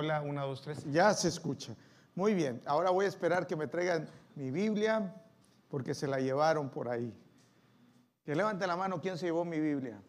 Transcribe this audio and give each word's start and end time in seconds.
Hola, 0.00 0.22
una, 0.22 0.42
dos, 0.42 0.62
tres. 0.62 0.84
Ya 0.92 1.12
se 1.12 1.26
escucha. 1.26 1.74
Muy 2.14 2.32
bien. 2.32 2.62
Ahora 2.66 2.90
voy 2.90 3.06
a 3.06 3.08
esperar 3.08 3.48
que 3.48 3.56
me 3.56 3.66
traigan 3.66 4.08
mi 4.36 4.52
Biblia 4.52 5.12
porque 5.68 5.92
se 5.92 6.06
la 6.06 6.20
llevaron 6.20 6.68
por 6.68 6.88
ahí. 6.88 7.12
Que 8.24 8.36
levante 8.36 8.64
la 8.68 8.76
mano, 8.76 9.00
¿quién 9.00 9.18
se 9.18 9.26
llevó 9.26 9.44
mi 9.44 9.58
Biblia? 9.58 10.00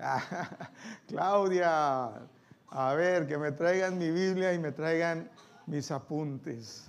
Claudia. 1.06 2.26
A 2.70 2.94
ver, 2.94 3.28
que 3.28 3.38
me 3.38 3.52
traigan 3.52 3.98
mi 3.98 4.10
Biblia 4.10 4.52
y 4.52 4.58
me 4.58 4.72
traigan 4.72 5.30
mis 5.66 5.92
apuntes. 5.92 6.86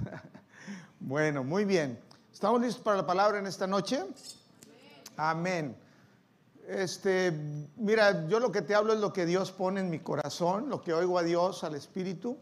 bueno, 1.00 1.44
muy 1.44 1.64
bien. 1.64 2.00
¿Estamos 2.34 2.60
listos 2.60 2.82
para 2.82 2.98
la 2.98 3.06
palabra 3.06 3.38
en 3.38 3.46
esta 3.46 3.68
noche? 3.68 4.04
Amén. 5.16 5.78
Este, 6.68 7.32
mira, 7.76 8.28
yo 8.28 8.40
lo 8.40 8.52
que 8.52 8.64
te 8.64 8.74
hablo 8.74 8.94
es 8.94 9.00
lo 9.00 9.14
que 9.14 9.28
Dios 9.28 9.52
pone 9.52 9.82
en 9.82 9.90
mi 9.90 10.00
corazón, 10.00 10.68
lo 10.68 10.82
que 10.82 10.94
oigo 10.94 11.20
a 11.20 11.24
Dios, 11.24 11.64
al 11.64 11.76
Espíritu. 11.76 12.38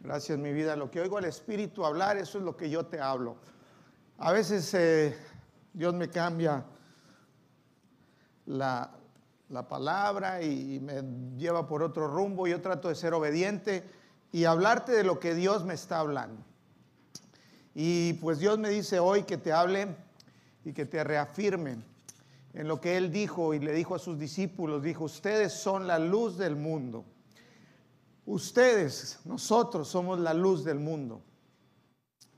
Gracias, 0.00 0.38
mi 0.38 0.52
vida. 0.52 0.76
Lo 0.76 0.90
que 0.90 1.00
oigo 1.00 1.16
al 1.16 1.24
Espíritu 1.24 1.86
hablar, 1.86 2.18
eso 2.18 2.36
es 2.36 2.44
lo 2.44 2.58
que 2.58 2.68
yo 2.68 2.84
te 2.84 3.00
hablo. 3.00 3.36
A 4.18 4.32
veces 4.32 4.72
eh, 4.74 5.16
Dios 5.72 5.94
me 5.94 6.10
cambia 6.10 6.62
la, 8.44 8.90
la 9.48 9.66
palabra 9.66 10.42
y 10.42 10.78
me 10.80 11.02
lleva 11.38 11.66
por 11.66 11.82
otro 11.82 12.06
rumbo. 12.06 12.46
Yo 12.46 12.60
trato 12.60 12.90
de 12.90 12.94
ser 12.94 13.14
obediente 13.14 13.82
y 14.30 14.44
hablarte 14.44 14.92
de 14.92 15.04
lo 15.04 15.18
que 15.18 15.34
Dios 15.34 15.64
me 15.64 15.72
está 15.72 16.00
hablando. 16.00 16.44
Y 17.74 18.12
pues 18.14 18.38
Dios 18.38 18.58
me 18.58 18.68
dice 18.68 18.98
hoy 18.98 19.22
que 19.22 19.38
te 19.38 19.54
hable 19.54 19.96
y 20.66 20.74
que 20.74 20.84
te 20.84 21.02
reafirme 21.02 21.93
en 22.54 22.68
lo 22.68 22.80
que 22.80 22.96
él 22.96 23.10
dijo 23.10 23.52
y 23.52 23.58
le 23.58 23.72
dijo 23.72 23.96
a 23.96 23.98
sus 23.98 24.18
discípulos, 24.18 24.82
dijo, 24.82 25.04
ustedes 25.04 25.52
son 25.52 25.88
la 25.88 25.98
luz 25.98 26.38
del 26.38 26.54
mundo. 26.54 27.04
Ustedes, 28.26 29.18
nosotros 29.24 29.88
somos 29.88 30.20
la 30.20 30.32
luz 30.32 30.64
del 30.64 30.78
mundo. 30.78 31.20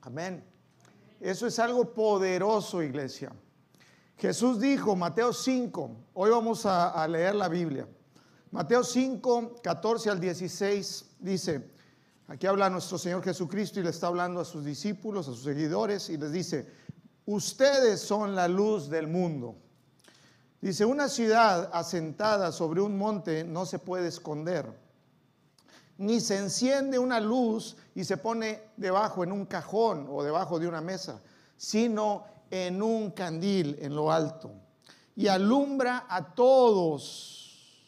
Amén. 0.00 0.42
Eso 1.20 1.46
es 1.46 1.58
algo 1.58 1.92
poderoso, 1.92 2.82
iglesia. 2.82 3.30
Jesús 4.16 4.58
dijo, 4.58 4.96
Mateo 4.96 5.34
5, 5.34 5.90
hoy 6.14 6.30
vamos 6.30 6.64
a, 6.64 6.90
a, 6.90 7.06
leer 7.06 7.34
la 7.34 7.48
Biblia. 7.48 7.86
Mateo 8.50 8.82
5, 8.82 9.56
14 9.62 10.10
al 10.10 10.18
16 10.18 11.16
dice, 11.18 11.70
aquí 12.26 12.46
habla 12.46 12.70
nuestro 12.70 12.96
Señor 12.96 13.22
Jesucristo 13.22 13.80
y 13.80 13.82
le 13.82 13.90
está 13.90 14.06
hablando 14.06 14.40
a 14.40 14.46
sus 14.46 14.64
discípulos, 14.64 15.28
a 15.28 15.32
sus 15.32 15.42
seguidores 15.42 16.08
y 16.08 16.16
les 16.16 16.32
dice, 16.32 16.66
ustedes 17.26 18.00
son 18.00 18.34
la 18.34 18.48
luz 18.48 18.88
del 18.88 19.08
mundo. 19.08 19.56
Dice, 20.66 20.84
una 20.84 21.08
ciudad 21.08 21.70
asentada 21.72 22.50
sobre 22.50 22.80
un 22.80 22.98
monte 22.98 23.44
no 23.44 23.66
se 23.66 23.78
puede 23.78 24.08
esconder, 24.08 24.66
ni 25.96 26.18
se 26.20 26.38
enciende 26.38 26.98
una 26.98 27.20
luz 27.20 27.76
y 27.94 28.02
se 28.02 28.16
pone 28.16 28.70
debajo 28.76 29.22
en 29.22 29.30
un 29.30 29.46
cajón 29.46 30.08
o 30.10 30.24
debajo 30.24 30.58
de 30.58 30.66
una 30.66 30.80
mesa, 30.80 31.22
sino 31.56 32.24
en 32.50 32.82
un 32.82 33.12
candil 33.12 33.78
en 33.80 33.94
lo 33.94 34.10
alto 34.10 34.50
y 35.14 35.28
alumbra 35.28 36.06
a 36.08 36.34
todos 36.34 37.86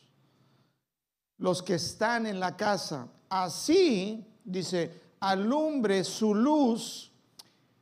los 1.38 1.64
que 1.64 1.74
están 1.74 2.26
en 2.26 2.38
la 2.38 2.56
casa. 2.56 3.08
Así, 3.28 4.24
dice, 4.44 5.00
alumbre 5.18 6.04
su 6.04 6.32
luz 6.32 7.10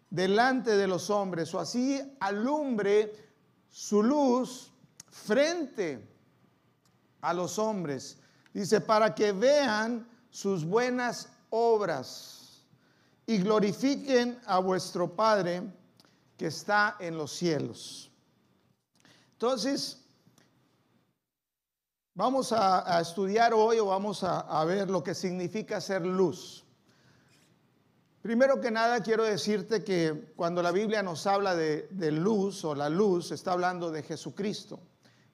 delante 0.08 0.74
de 0.74 0.86
los 0.86 1.10
hombres, 1.10 1.52
o 1.52 1.60
así 1.60 2.00
alumbre 2.18 3.12
su 3.68 4.02
luz 4.02 4.72
frente 5.24 6.06
a 7.20 7.32
los 7.32 7.58
hombres. 7.58 8.18
Dice, 8.52 8.80
para 8.80 9.14
que 9.14 9.32
vean 9.32 10.06
sus 10.30 10.64
buenas 10.64 11.28
obras 11.50 12.64
y 13.26 13.38
glorifiquen 13.38 14.38
a 14.46 14.58
vuestro 14.58 15.14
Padre 15.14 15.62
que 16.36 16.46
está 16.46 16.96
en 17.00 17.16
los 17.16 17.32
cielos. 17.32 18.10
Entonces, 19.32 20.02
vamos 22.14 22.52
a, 22.52 23.00
estudiar 23.00 23.52
hoy 23.52 23.78
o 23.78 23.86
vamos 23.86 24.22
a, 24.22 24.64
ver 24.64 24.88
lo 24.88 25.02
que 25.02 25.14
significa 25.14 25.80
ser 25.80 26.06
luz. 26.06 26.64
Primero 28.22 28.60
que 28.60 28.70
nada, 28.70 29.02
quiero 29.02 29.24
decirte 29.24 29.84
que 29.84 30.32
cuando 30.36 30.62
la 30.62 30.72
Biblia 30.72 31.02
nos 31.02 31.26
habla 31.26 31.54
de 31.54 32.12
luz 32.12 32.64
o 32.64 32.74
la 32.74 32.88
luz, 32.88 33.30
está 33.30 33.52
hablando 33.52 33.90
de 33.90 34.02
Jesucristo. 34.02 34.80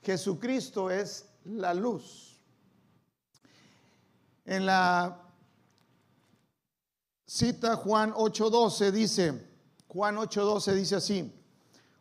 Jesucristo 0.02 0.90
es 0.90 1.26
la 1.44 1.74
luz. 1.74 2.40
En 4.44 4.66
la 4.66 5.22
cita 7.24 7.76
Juan 7.76 8.12
8:12 8.12 8.90
dice, 8.90 9.48
Juan 9.86 10.16
8:12 10.16 10.72
dice 10.74 10.96
así, 10.96 11.32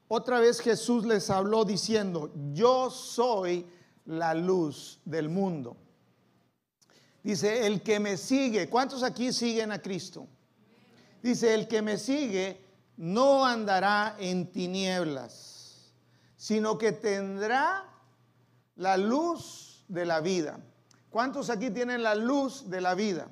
otra 0.08 0.40
vez 0.40 0.60
Jesús 0.60 1.06
les 1.06 1.30
habló 1.30 1.64
diciendo, 1.64 2.34
yo 2.54 2.90
soy 2.90 3.66
la 4.06 4.34
luz 4.34 5.00
del 5.06 5.30
mundo. 5.30 5.78
Dice, 7.24 7.68
el 7.68 7.84
que 7.84 8.00
me 8.00 8.18
sigue, 8.18 8.68
¿cuántos 8.68 9.04
aquí 9.04 9.32
siguen 9.32 9.72
a 9.72 9.82
Cristo? 9.82 10.28
Dice, 11.22 11.54
el 11.54 11.68
que 11.68 11.84
me 11.84 11.98
sigue 11.98 12.60
no 12.98 13.46
andará 13.46 14.16
en 14.20 14.52
tinieblas, 14.52 15.94
sino 16.36 16.78
que 16.78 16.92
tendrá 16.92 17.91
la 18.82 18.98
luz 18.98 19.86
de 19.88 20.06
la 20.06 20.22
vida. 20.22 20.60
¿Cuántos 21.12 21.52
aquí 21.52 21.70
tienen 21.70 22.02
la 22.02 22.16
luz 22.16 22.68
de 22.68 22.82
la 22.82 22.96
vida? 22.96 23.30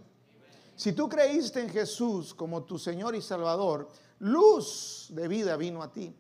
Si 0.75 0.93
tú 0.93 1.09
creíste 1.09 1.59
en 1.59 1.69
Jesús 1.69 2.35
como 2.35 2.65
tu 2.65 2.77
Señor 2.77 3.15
y 3.15 3.21
Salvador, 3.21 3.89
luz 4.19 5.07
de 5.09 5.27
vida 5.27 5.57
vino 5.57 5.81
a 5.81 5.91
ti. 5.91 6.15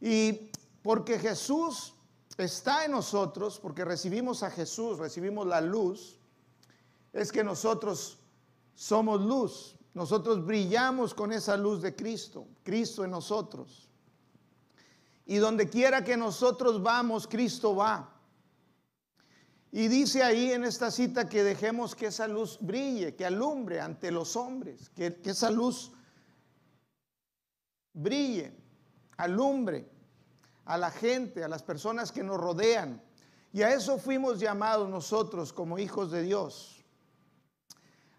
Y 0.00 0.50
porque 0.82 1.18
Jesús 1.18 1.92
está 2.38 2.86
en 2.86 2.92
nosotros, 2.92 3.60
porque 3.60 3.84
recibimos 3.84 4.42
a 4.42 4.50
Jesús, 4.50 4.98
recibimos 4.98 5.46
la 5.46 5.60
luz, 5.60 6.18
es 7.12 7.30
que 7.30 7.44
nosotros 7.44 8.18
somos 8.74 9.20
luz. 9.20 9.76
Nosotros 9.92 10.46
brillamos 10.46 11.12
con 11.12 11.32
esa 11.32 11.54
luz 11.54 11.82
de 11.82 11.94
Cristo, 11.94 12.46
Cristo 12.62 13.04
en 13.04 13.10
nosotros. 13.10 13.89
Y 15.30 15.36
donde 15.36 15.70
quiera 15.70 16.02
que 16.02 16.16
nosotros 16.16 16.82
vamos, 16.82 17.28
Cristo 17.28 17.76
va. 17.76 18.12
Y 19.70 19.86
dice 19.86 20.24
ahí 20.24 20.50
en 20.50 20.64
esta 20.64 20.90
cita 20.90 21.28
que 21.28 21.44
dejemos 21.44 21.94
que 21.94 22.06
esa 22.06 22.26
luz 22.26 22.58
brille, 22.60 23.14
que 23.14 23.24
alumbre 23.24 23.80
ante 23.80 24.10
los 24.10 24.34
hombres, 24.34 24.88
que, 24.88 25.20
que 25.20 25.30
esa 25.30 25.48
luz 25.48 25.92
brille, 27.92 28.52
alumbre 29.18 29.88
a 30.64 30.76
la 30.76 30.90
gente, 30.90 31.44
a 31.44 31.48
las 31.48 31.62
personas 31.62 32.10
que 32.10 32.24
nos 32.24 32.36
rodean. 32.36 33.00
Y 33.52 33.62
a 33.62 33.72
eso 33.72 33.98
fuimos 33.98 34.40
llamados 34.40 34.90
nosotros 34.90 35.52
como 35.52 35.78
hijos 35.78 36.10
de 36.10 36.22
Dios, 36.22 36.84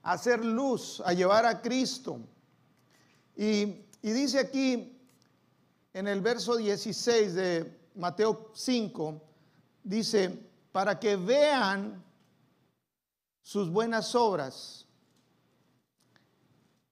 a 0.01 0.13
hacer 0.13 0.45
luz, 0.45 1.03
a 1.05 1.11
llevar 1.11 1.45
a 1.45 1.61
Cristo. 1.61 2.22
Y, 3.35 3.83
y 4.01 4.11
dice 4.13 4.39
aquí 4.39 4.97
en 5.94 6.07
el 6.07 6.22
verso 6.22 6.56
16 6.56 7.34
de 7.34 7.79
Mateo 7.96 8.52
5, 8.53 9.22
dice, 9.84 10.50
para 10.72 11.00
que 11.00 11.16
vean 11.16 12.03
sus 13.41 13.69
buenas 13.69 14.16
obras, 14.16 14.88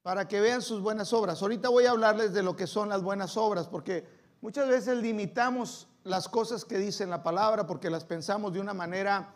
para 0.01 0.27
que 0.27 0.41
vean 0.41 0.61
sus 0.61 0.81
buenas 0.81 1.13
obras. 1.13 1.41
Ahorita 1.41 1.69
voy 1.69 1.85
a 1.85 1.91
hablarles 1.91 2.33
de 2.33 2.43
lo 2.43 2.55
que 2.55 2.67
son 2.67 2.89
las 2.89 3.01
buenas 3.01 3.37
obras, 3.37 3.67
porque 3.67 4.05
muchas 4.41 4.67
veces 4.67 4.97
limitamos 4.97 5.87
las 6.03 6.27
cosas 6.27 6.65
que 6.65 6.77
dice 6.77 7.05
la 7.05 7.23
palabra 7.23 7.67
porque 7.67 7.89
las 7.89 8.03
pensamos 8.03 8.53
de 8.53 8.59
una 8.59 8.73
manera 8.73 9.33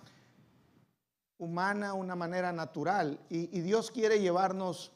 humana, 1.38 1.94
una 1.94 2.16
manera 2.16 2.52
natural, 2.52 3.20
y, 3.30 3.58
y 3.58 3.62
Dios 3.62 3.92
quiere 3.92 4.20
llevarnos 4.20 4.92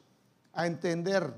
a 0.52 0.66
entender 0.66 1.32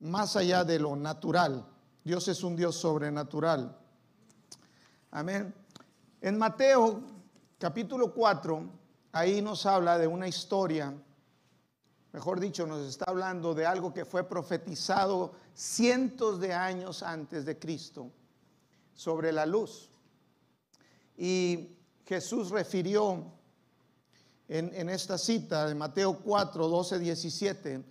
más 0.00 0.36
allá 0.36 0.64
de 0.64 0.78
lo 0.78 0.96
natural. 0.96 1.66
Dios 2.04 2.28
es 2.28 2.42
un 2.42 2.56
Dios 2.56 2.76
sobrenatural. 2.76 3.76
Amén. 5.10 5.54
En 6.20 6.38
Mateo 6.38 7.02
capítulo 7.58 8.12
4, 8.12 8.62
ahí 9.12 9.42
nos 9.42 9.66
habla 9.66 9.98
de 9.98 10.06
una 10.06 10.28
historia, 10.28 10.94
mejor 12.12 12.40
dicho, 12.40 12.66
nos 12.66 12.86
está 12.86 13.06
hablando 13.08 13.54
de 13.54 13.66
algo 13.66 13.92
que 13.92 14.04
fue 14.04 14.24
profetizado 14.24 15.32
cientos 15.54 16.40
de 16.40 16.54
años 16.54 17.02
antes 17.02 17.44
de 17.44 17.58
Cristo 17.58 18.10
sobre 18.94 19.32
la 19.32 19.44
luz. 19.44 19.90
Y 21.16 21.76
Jesús 22.06 22.50
refirió 22.50 23.24
en, 24.48 24.72
en 24.74 24.88
esta 24.88 25.18
cita 25.18 25.66
de 25.66 25.74
Mateo 25.74 26.20
4, 26.20 26.68
12, 26.68 26.98
17, 26.98 27.84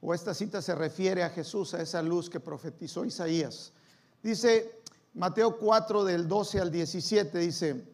o 0.00 0.14
esta 0.14 0.34
cita 0.34 0.60
se 0.62 0.74
refiere 0.74 1.22
a 1.22 1.30
Jesús, 1.30 1.74
a 1.74 1.82
esa 1.82 2.02
luz 2.02 2.28
que 2.28 2.40
profetizó 2.40 3.04
Isaías. 3.04 3.72
Dice 4.22 4.80
Mateo 5.14 5.56
4 5.56 6.04
del 6.04 6.28
12 6.28 6.60
al 6.60 6.70
17, 6.70 7.38
dice, 7.38 7.84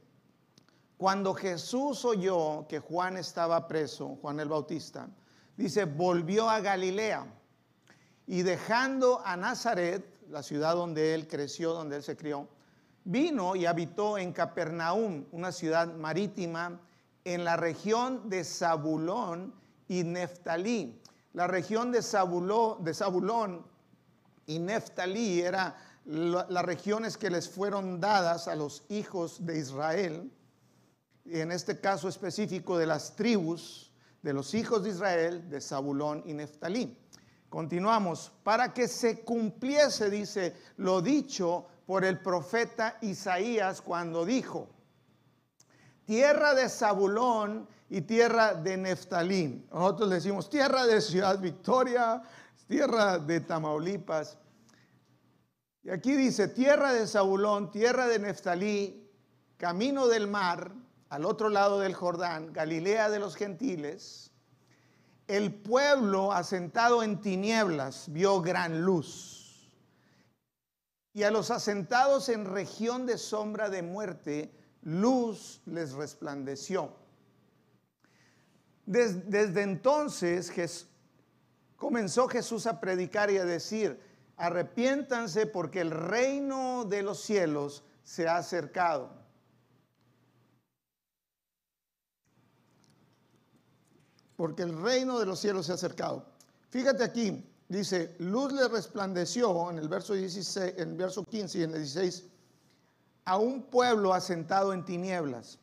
Cuando 0.97 1.35
Jesús 1.35 2.05
oyó 2.05 2.67
que 2.69 2.81
Juan 2.81 3.17
estaba 3.17 3.69
preso, 3.69 4.19
Juan 4.21 4.41
el 4.41 4.49
Bautista, 4.49 5.09
dice, 5.57 5.85
volvió 5.85 6.51
a 6.51 6.61
Galilea 6.61 7.27
y 8.27 8.43
dejando 8.43 9.21
a 9.25 9.37
Nazaret, 9.37 10.05
la 10.31 10.43
ciudad 10.43 10.75
donde 10.75 11.15
él 11.15 11.29
creció, 11.29 11.75
donde 11.75 11.97
él 11.97 12.03
se 12.03 12.17
crió, 12.17 12.49
vino 13.05 13.57
y 13.57 13.67
habitó 13.67 14.19
en 14.19 14.33
Capernaum, 14.33 15.27
una 15.33 15.53
ciudad 15.53 15.95
marítima 15.95 16.81
en 17.25 17.45
la 17.45 17.57
región 17.57 18.29
de 18.29 18.45
Zabulón 18.45 19.55
y 19.89 20.05
Neftalí. 20.05 21.02
La 21.33 21.47
región 21.47 21.93
de, 21.93 21.99
de 21.99 22.95
Zabulón 22.95 23.67
y 24.47 24.59
Neftalí 24.59 25.41
era 25.41 25.77
las 26.05 26.65
regiones 26.65 27.17
que 27.17 27.31
les 27.31 27.49
fueron 27.49 28.01
dadas 28.01 28.49
a 28.49 28.57
los 28.57 28.85
hijos 28.89 29.47
de 29.47 29.59
Israel, 29.59 30.31
en 31.25 31.53
este 31.53 31.81
caso 31.81 32.09
específico 32.09 32.77
de 32.77 32.87
las 32.87 33.15
tribus 33.15 33.93
de 34.23 34.33
los 34.33 34.55
hijos 34.55 34.85
de 34.85 34.91
Israel, 34.91 35.49
de 35.51 35.61
Zabulón 35.61 36.23
y 36.27 36.33
Neftalí. 36.33 36.97
Continuamos, 37.49 38.33
para 38.43 38.73
que 38.73 38.89
se 38.89 39.25
cumpliese, 39.25 40.09
dice, 40.09 40.57
lo 40.77 41.03
dicho 41.03 41.67
por 41.87 42.05
el 42.05 42.21
profeta 42.21 42.99
Isaías 43.03 43.83
cuando 43.83 44.25
dijo, 44.25 44.69
tierra 46.13 46.53
de 46.53 46.69
Zabulón 46.69 47.67
y 47.89 48.03
tierra 48.03 48.53
de 48.53 48.77
Neftalí. 48.77 49.67
Nosotros 49.73 50.11
decimos 50.11 50.51
tierra 50.51 50.85
de 50.85 51.01
Ciudad 51.01 51.39
Victoria, 51.39 52.23
tierra 52.69 53.19
de 53.19 53.41
Tamaulipas. 53.41 54.37
Y 55.83 55.89
aquí 55.89 56.13
dice, 56.13 56.49
tierra 56.49 56.93
de 56.93 57.07
Zabulón, 57.07 57.71
tierra 57.71 58.09
de 58.09 58.19
Neftalí, 58.19 59.11
camino 59.57 60.07
del 60.07 60.29
mar, 60.29 60.75
al 61.09 61.25
otro 61.25 61.49
lado 61.49 61.81
del 61.81 61.95
Jordán, 61.95 62.53
Galilea 62.53 63.09
de 63.09 63.19
los 63.19 63.35
gentiles, 63.35 64.33
el 65.29 65.55
pueblo 65.63 66.31
asentado 66.33 67.03
en 67.03 67.23
tinieblas 67.23 68.13
vio 68.13 68.43
gran 68.43 68.83
luz. 68.83 69.73
Y 71.15 71.23
a 71.23 71.31
los 71.31 71.51
asentados 71.51 72.29
en 72.29 72.45
región 72.45 73.07
de 73.07 73.17
sombra 73.17 73.71
de 73.71 73.81
muerte, 73.81 74.62
luz 74.83 75.61
les 75.67 75.93
resplandeció. 75.93 76.93
desde 78.85 79.63
entonces 79.63 80.53
comenzó 81.77 82.29
Jesús 82.29 82.67
a 82.67 82.81
predicar 82.81 83.31
y 83.31 83.39
a 83.39 83.45
decir, 83.45 84.01
arrepiéntanse 84.37 85.47
porque 85.47 85.81
el 85.81 85.91
reino 85.91 86.85
de 86.85 87.03
los 87.03 87.21
cielos 87.21 87.85
se 88.03 88.29
ha 88.29 88.37
acercado. 88.37 89.11
Porque 94.37 94.63
el 94.63 94.77
reino 94.81 95.21
de 95.21 95.27
los 95.27 95.39
cielos 95.39 95.67
se 95.67 95.73
ha 95.73 95.75
acercado. 95.77 96.27
Fíjate 96.71 97.05
aquí, 97.05 97.49
dice, 97.69 98.17
luz 98.19 98.53
le 98.53 98.67
resplandeció 98.67 99.71
en 99.71 99.79
el 99.79 99.89
verso 99.89 100.15
16, 100.15 100.75
en 100.79 100.91
el 100.91 100.97
verso 100.97 101.25
15 101.25 101.59
y 101.59 101.63
en 101.63 101.71
el 101.71 101.79
16 101.79 102.25
a 103.25 103.37
un 103.37 103.63
pueblo 103.63 104.13
asentado 104.13 104.73
en 104.73 104.85
tinieblas. 104.85 105.59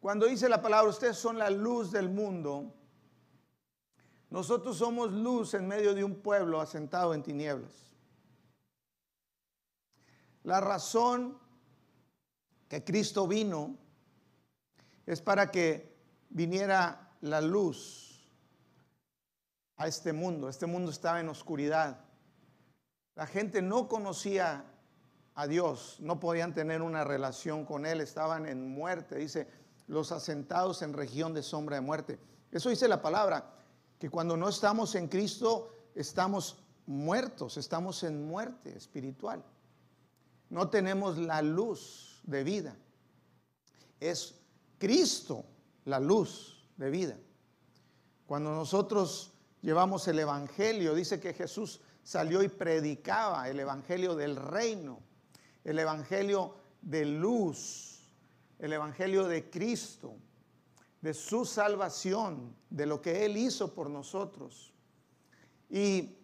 Cuando 0.00 0.26
dice 0.26 0.48
la 0.48 0.62
palabra, 0.62 0.90
ustedes 0.90 1.16
son 1.16 1.38
la 1.38 1.50
luz 1.50 1.90
del 1.90 2.08
mundo, 2.08 2.72
nosotros 4.30 4.76
somos 4.76 5.12
luz 5.12 5.54
en 5.54 5.66
medio 5.66 5.94
de 5.94 6.04
un 6.04 6.16
pueblo 6.16 6.60
asentado 6.60 7.14
en 7.14 7.22
tinieblas. 7.22 7.72
La 10.44 10.60
razón 10.60 11.38
que 12.68 12.84
Cristo 12.84 13.26
vino 13.26 13.76
es 15.06 15.22
para 15.22 15.50
que 15.50 15.96
viniera 16.28 17.10
la 17.22 17.40
luz 17.40 18.28
a 19.76 19.86
este 19.86 20.12
mundo. 20.12 20.48
Este 20.48 20.66
mundo 20.66 20.90
estaba 20.90 21.20
en 21.20 21.28
oscuridad. 21.28 22.04
La 23.14 23.26
gente 23.26 23.62
no 23.62 23.88
conocía 23.88 24.64
a 25.38 25.46
Dios, 25.46 25.98
no 26.00 26.18
podían 26.18 26.52
tener 26.52 26.82
una 26.82 27.04
relación 27.04 27.64
con 27.64 27.86
Él, 27.86 28.00
estaban 28.00 28.44
en 28.44 28.68
muerte. 28.68 29.14
Dice, 29.14 29.46
los 29.86 30.10
asentados 30.10 30.82
en 30.82 30.92
región 30.92 31.32
de 31.32 31.44
sombra 31.44 31.76
de 31.76 31.80
muerte. 31.80 32.18
Eso 32.50 32.70
dice 32.70 32.88
la 32.88 33.00
palabra 33.00 33.48
que 34.00 34.10
cuando 34.10 34.36
no 34.36 34.48
estamos 34.48 34.96
en 34.96 35.06
Cristo 35.06 35.72
estamos 35.94 36.58
muertos, 36.86 37.56
estamos 37.56 38.02
en 38.02 38.26
muerte 38.26 38.76
espiritual. 38.76 39.44
No 40.50 40.70
tenemos 40.70 41.18
la 41.18 41.40
luz 41.40 42.20
de 42.24 42.42
vida. 42.42 42.76
Es 44.00 44.34
Cristo 44.76 45.44
la 45.84 46.00
luz 46.00 46.68
de 46.76 46.90
vida. 46.90 47.16
Cuando 48.26 48.50
nosotros 48.50 49.34
llevamos 49.62 50.08
el 50.08 50.18
Evangelio, 50.18 50.96
dice 50.96 51.20
que 51.20 51.32
Jesús 51.32 51.80
salió 52.02 52.42
y 52.42 52.48
predicaba 52.48 53.48
el 53.48 53.60
Evangelio 53.60 54.16
del 54.16 54.34
reino, 54.34 55.06
el 55.68 55.78
Evangelio 55.78 56.54
de 56.80 57.04
luz, 57.04 58.00
el 58.58 58.72
Evangelio 58.72 59.28
de 59.28 59.50
Cristo 59.50 60.14
de 61.02 61.12
su 61.12 61.44
salvación, 61.44 62.56
de 62.70 62.86
lo 62.86 63.02
que 63.02 63.26
Él 63.26 63.36
hizo 63.36 63.74
por 63.74 63.90
nosotros. 63.90 64.72
Y, 65.68 66.16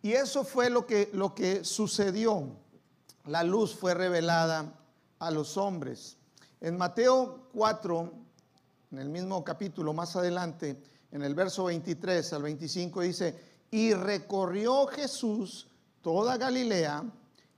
y 0.00 0.12
eso 0.12 0.44
fue 0.44 0.70
lo 0.70 0.86
que, 0.86 1.10
lo 1.12 1.34
que 1.34 1.62
sucedió. 1.62 2.56
La 3.26 3.44
luz 3.44 3.74
fue 3.74 3.92
revelada 3.92 4.80
a 5.18 5.30
los 5.30 5.58
hombres. 5.58 6.16
En 6.62 6.78
Mateo 6.78 7.48
4, 7.52 8.12
en 8.92 8.98
el 8.98 9.10
mismo 9.10 9.44
capítulo 9.44 9.92
más 9.92 10.16
adelante, 10.16 10.82
en 11.10 11.22
el 11.22 11.34
verso 11.34 11.64
23 11.64 12.32
al 12.32 12.42
25 12.42 13.02
dice, 13.02 13.38
y 13.70 13.92
recorrió 13.92 14.86
Jesús 14.86 15.68
toda 16.00 16.38
Galilea, 16.38 17.04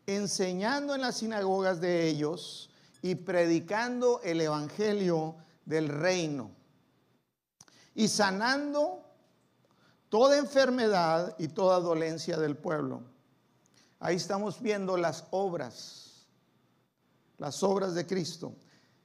enseñando 0.07 0.95
en 0.95 1.01
las 1.01 1.17
sinagogas 1.19 1.81
de 1.81 2.09
ellos 2.09 2.71
y 3.03 3.15
predicando 3.15 4.21
el 4.23 4.41
Evangelio 4.41 5.37
del 5.65 5.89
reino 5.89 6.51
y 7.95 8.09
sanando 8.09 9.03
toda 10.09 10.39
enfermedad 10.39 11.35
y 11.39 11.49
toda 11.49 11.81
dolencia 11.81 12.37
del 12.37 12.57
pueblo. 12.57 13.03
Ahí 14.01 14.17
estamos 14.17 14.61
viendo 14.61 14.97
las 14.97 15.25
obras, 15.31 16.27
las 17.39 17.63
obras 17.63 17.95
de 17.95 18.07
Cristo, 18.07 18.55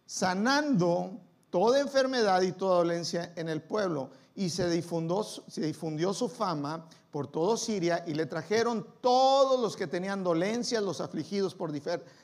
sanando 0.06 1.22
toda 1.50 1.80
enfermedad 1.80 2.42
y 2.42 2.52
toda 2.52 2.78
dolencia 2.78 3.34
en 3.36 3.50
el 3.50 3.62
pueblo. 3.62 4.12
Y 4.40 4.50
se 4.50 4.69
difundió, 4.69 5.22
se 5.24 5.60
difundió 5.60 6.14
su 6.14 6.30
fama 6.30 6.88
por 7.12 7.28
todo 7.28 7.58
Siria 7.58 8.06
y 8.08 8.14
le 8.14 8.26
trajeron 8.26 8.88
todos 9.02 9.60
los 9.60 9.76
que 9.76 9.86
tenían 9.86 10.24
dolencias, 10.24 10.81
los 10.81 11.02
afligidos 11.02 11.54
por 11.54 11.74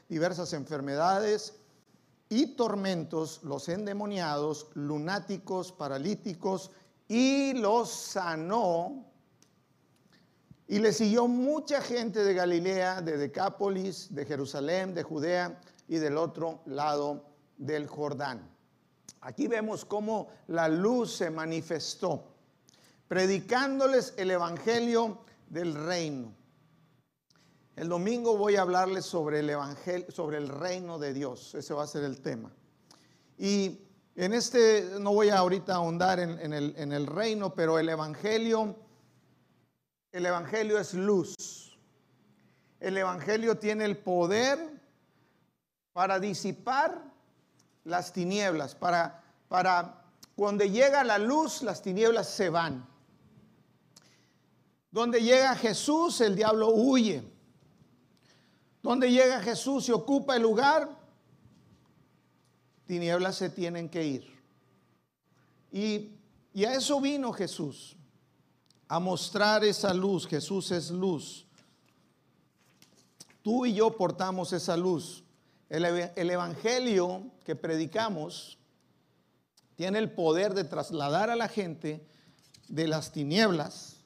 diversas 0.08 0.54
enfermedades 0.54 1.56
y 2.30 2.56
tormentos, 2.56 3.42
los 3.44 3.68
endemoniados, 3.68 4.68
lunáticos, 4.76 5.74
paralíticos, 5.74 6.72
y 7.10 7.52
los 7.54 7.90
sanó. 7.92 9.06
Y 10.70 10.80
le 10.80 10.94
siguió 10.94 11.28
mucha 11.28 11.82
gente 11.82 12.24
de 12.24 12.34
Galilea, 12.34 13.02
de 13.02 13.18
Decápolis, 13.18 14.16
de 14.16 14.26
Jerusalén, 14.26 14.94
de 14.94 15.04
Judea 15.04 15.60
y 15.90 15.98
del 15.98 16.16
otro 16.16 16.62
lado 16.66 17.26
del 17.58 17.88
Jordán. 17.88 18.55
Aquí 19.22 19.48
vemos 19.48 19.86
cómo 19.86 20.30
la 20.48 20.68
luz 20.68 21.16
se 21.16 21.30
manifestó, 21.30 22.24
predicándoles 23.08 24.14
el 24.18 24.32
Evangelio 24.32 25.20
del 25.50 25.74
reino. 25.74 26.34
El 27.76 27.90
domingo 27.90 28.38
voy 28.38 28.56
a 28.56 28.62
hablarles 28.62 29.06
sobre 29.06 29.40
el 29.40 29.50
evangelio, 29.50 30.10
sobre 30.10 30.38
el 30.38 30.48
reino 30.48 30.98
de 30.98 31.14
Dios. 31.14 31.56
Ese 31.56 31.74
va 31.74 31.84
a 31.84 31.88
ser 31.88 32.06
el 32.06 32.22
tema. 32.22 32.50
Y 33.38 33.80
en 34.16 34.34
este, 34.34 34.92
no 35.02 35.14
voy 35.14 35.28
a 35.28 35.40
ahorita 35.40 35.76
ahondar 35.76 36.20
en, 36.20 36.54
el, 36.54 36.74
en 36.78 36.94
el 36.94 37.06
reino, 37.06 37.54
pero 37.54 37.78
el 37.78 37.90
evangelio, 37.90 38.78
el 40.14 40.26
evangelio 40.26 40.80
es 40.80 40.94
luz. 40.94 41.36
El 42.80 42.98
evangelio 42.98 43.58
tiene 43.58 43.84
el 43.84 43.98
poder 43.98 44.58
para 45.92 46.18
disipar 46.18 47.15
las 47.86 48.12
tinieblas, 48.12 48.76
para, 48.76 49.24
para 49.48 50.04
cuando 50.36 50.66
llega 50.66 51.04
la 51.04 51.18
luz, 51.18 51.62
las 51.62 51.82
tinieblas 51.82 52.30
se 52.30 52.50
van. 52.50 52.86
Donde 54.92 55.22
llega 55.22 55.56
Jesús, 55.56 56.20
el 56.22 56.36
diablo 56.36 56.70
huye. 56.70 57.24
Donde 58.82 59.12
llega 59.12 59.40
Jesús 59.42 59.88
y 59.90 59.92
ocupa 59.92 60.36
el 60.36 60.42
lugar, 60.42 60.90
tinieblas 62.86 63.36
se 63.36 63.50
tienen 63.50 63.90
que 63.90 64.06
ir. 64.06 64.36
Y, 65.72 66.12
y, 66.54 66.66
a 66.66 66.74
eso 66.74 67.02
vino 67.02 67.34
Jesús, 67.34 67.96
a 68.88 69.00
mostrar 69.00 69.64
esa 69.64 69.94
luz. 69.94 70.28
Jesús 70.28 70.72
es 70.72 70.90
luz. 70.90 71.46
Tú 73.42 73.66
y 73.66 73.74
yo 73.74 73.96
portamos 73.96 74.54
esa 74.54 74.78
luz. 74.78 75.25
El, 75.70 75.86
el 75.86 76.30
evangelio 76.30 77.32
que 77.44 77.56
predicamos 77.56 78.58
tiene 79.76 80.00
el 80.00 80.12
poder 80.12 80.54
de 80.54 80.64
trasladar 80.64 81.30
a 81.30 81.36
la 81.36 81.48
gente 81.48 82.06
de 82.68 82.88
las 82.88 83.12
tinieblas. 83.12 83.98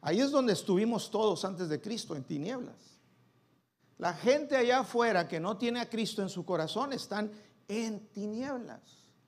Ahí 0.00 0.20
es 0.20 0.30
donde 0.30 0.52
estuvimos 0.52 1.10
todos 1.10 1.44
antes 1.44 1.68
de 1.68 1.80
Cristo, 1.80 2.14
en 2.14 2.24
tinieblas. 2.24 2.76
La 3.98 4.12
gente 4.12 4.56
allá 4.56 4.80
afuera 4.80 5.26
que 5.26 5.40
no 5.40 5.56
tiene 5.56 5.80
a 5.80 5.88
Cristo 5.88 6.22
en 6.22 6.28
su 6.28 6.44
corazón 6.44 6.92
están 6.92 7.32
en 7.66 8.06
tinieblas. 8.08 8.80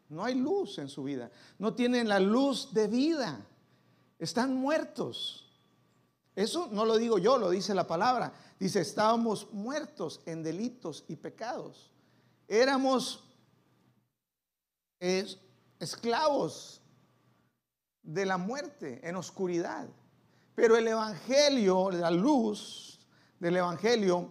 No 0.08 0.24
hay 0.24 0.34
luz 0.34 0.78
en 0.78 0.88
su 0.88 1.04
vida. 1.04 1.30
No 1.58 1.74
tienen 1.74 2.08
la 2.08 2.20
luz 2.20 2.72
de 2.72 2.86
vida. 2.86 3.46
Están 4.18 4.54
muertos. 4.54 5.47
Eso 6.38 6.68
no 6.70 6.84
lo 6.84 6.98
digo 6.98 7.18
yo, 7.18 7.36
lo 7.36 7.50
dice 7.50 7.74
la 7.74 7.88
palabra. 7.88 8.32
Dice, 8.60 8.80
estábamos 8.80 9.52
muertos 9.52 10.20
en 10.24 10.44
delitos 10.44 11.04
y 11.08 11.16
pecados. 11.16 11.90
Éramos 12.46 13.24
esclavos 15.80 16.80
de 18.04 18.24
la 18.24 18.38
muerte 18.38 19.00
en 19.02 19.16
oscuridad. 19.16 19.88
Pero 20.54 20.76
el 20.76 20.86
Evangelio, 20.86 21.90
la 21.90 22.12
luz 22.12 23.00
del 23.40 23.56
Evangelio, 23.56 24.28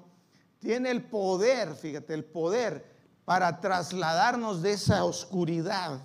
tiene 0.60 0.92
el 0.92 1.04
poder, 1.04 1.76
fíjate, 1.76 2.14
el 2.14 2.24
poder 2.24 2.90
para 3.26 3.60
trasladarnos 3.60 4.62
de 4.62 4.72
esa 4.72 5.04
oscuridad, 5.04 6.00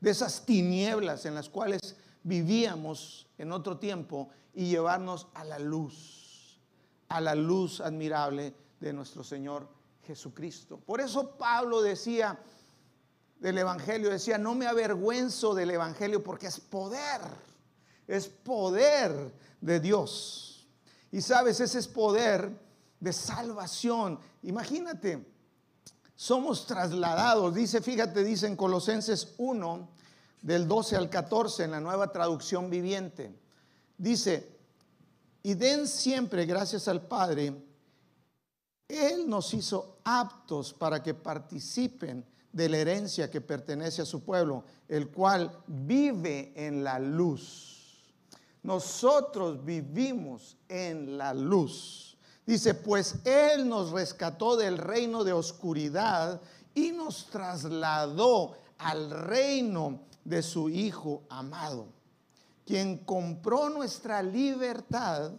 de 0.00 0.10
esas 0.10 0.46
tinieblas 0.46 1.26
en 1.26 1.34
las 1.34 1.50
cuales 1.50 1.96
vivíamos 2.24 3.28
en 3.38 3.52
otro 3.52 3.78
tiempo 3.78 4.30
y 4.52 4.66
llevarnos 4.66 5.28
a 5.34 5.44
la 5.44 5.58
luz, 5.58 6.58
a 7.08 7.20
la 7.20 7.34
luz 7.34 7.80
admirable 7.80 8.54
de 8.80 8.92
nuestro 8.92 9.22
Señor 9.22 9.68
Jesucristo. 10.02 10.78
Por 10.78 11.00
eso 11.00 11.36
Pablo 11.36 11.80
decía 11.80 12.38
del 13.38 13.58
Evangelio, 13.58 14.10
decía, 14.10 14.38
no 14.38 14.54
me 14.54 14.66
avergüenzo 14.66 15.54
del 15.54 15.70
Evangelio 15.70 16.22
porque 16.22 16.46
es 16.46 16.60
poder, 16.60 17.20
es 18.06 18.26
poder 18.26 19.32
de 19.60 19.80
Dios. 19.80 20.66
Y 21.12 21.20
sabes, 21.20 21.60
ese 21.60 21.78
es 21.78 21.88
poder 21.88 22.50
de 23.00 23.12
salvación. 23.12 24.18
Imagínate, 24.42 25.26
somos 26.16 26.66
trasladados, 26.66 27.54
dice, 27.54 27.82
fíjate, 27.82 28.24
dice 28.24 28.46
en 28.46 28.56
Colosenses 28.56 29.34
1, 29.36 29.88
del 30.44 30.68
12 30.68 30.96
al 30.96 31.08
14, 31.08 31.64
en 31.64 31.70
la 31.70 31.80
nueva 31.80 32.12
traducción 32.12 32.68
viviente. 32.68 33.34
Dice, 33.96 34.58
y 35.42 35.54
den 35.54 35.88
siempre 35.88 36.44
gracias 36.44 36.86
al 36.86 37.00
Padre, 37.00 37.54
Él 38.86 39.26
nos 39.26 39.54
hizo 39.54 40.00
aptos 40.04 40.74
para 40.74 41.02
que 41.02 41.14
participen 41.14 42.26
de 42.52 42.68
la 42.68 42.76
herencia 42.76 43.30
que 43.30 43.40
pertenece 43.40 44.02
a 44.02 44.04
su 44.04 44.22
pueblo, 44.22 44.64
el 44.86 45.08
cual 45.08 45.50
vive 45.66 46.52
en 46.54 46.84
la 46.84 46.98
luz. 46.98 48.04
Nosotros 48.62 49.64
vivimos 49.64 50.58
en 50.68 51.16
la 51.16 51.32
luz. 51.32 52.18
Dice, 52.44 52.74
pues 52.74 53.16
Él 53.24 53.66
nos 53.66 53.92
rescató 53.92 54.58
del 54.58 54.76
reino 54.76 55.24
de 55.24 55.32
oscuridad 55.32 56.42
y 56.74 56.92
nos 56.92 57.30
trasladó 57.30 58.58
al 58.76 59.08
reino 59.08 60.00
de 60.24 60.42
su 60.42 60.68
Hijo 60.68 61.24
amado, 61.28 61.88
quien 62.64 62.98
compró 62.98 63.68
nuestra 63.68 64.22
libertad 64.22 65.32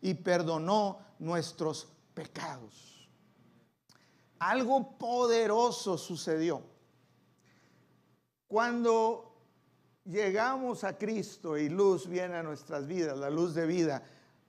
y 0.00 0.14
perdonó 0.14 0.98
nuestros 1.18 1.88
pecados. 2.12 3.08
Algo 4.38 4.98
poderoso 4.98 5.96
sucedió. 5.96 6.62
Cuando 8.48 9.34
llegamos 10.04 10.84
a 10.84 10.98
Cristo 10.98 11.56
y 11.56 11.68
luz 11.68 12.08
viene 12.08 12.36
a 12.36 12.42
nuestras 12.42 12.86
vidas, 12.86 13.16
la 13.16 13.30
luz 13.30 13.54
de 13.54 13.66
vida, 13.66 14.02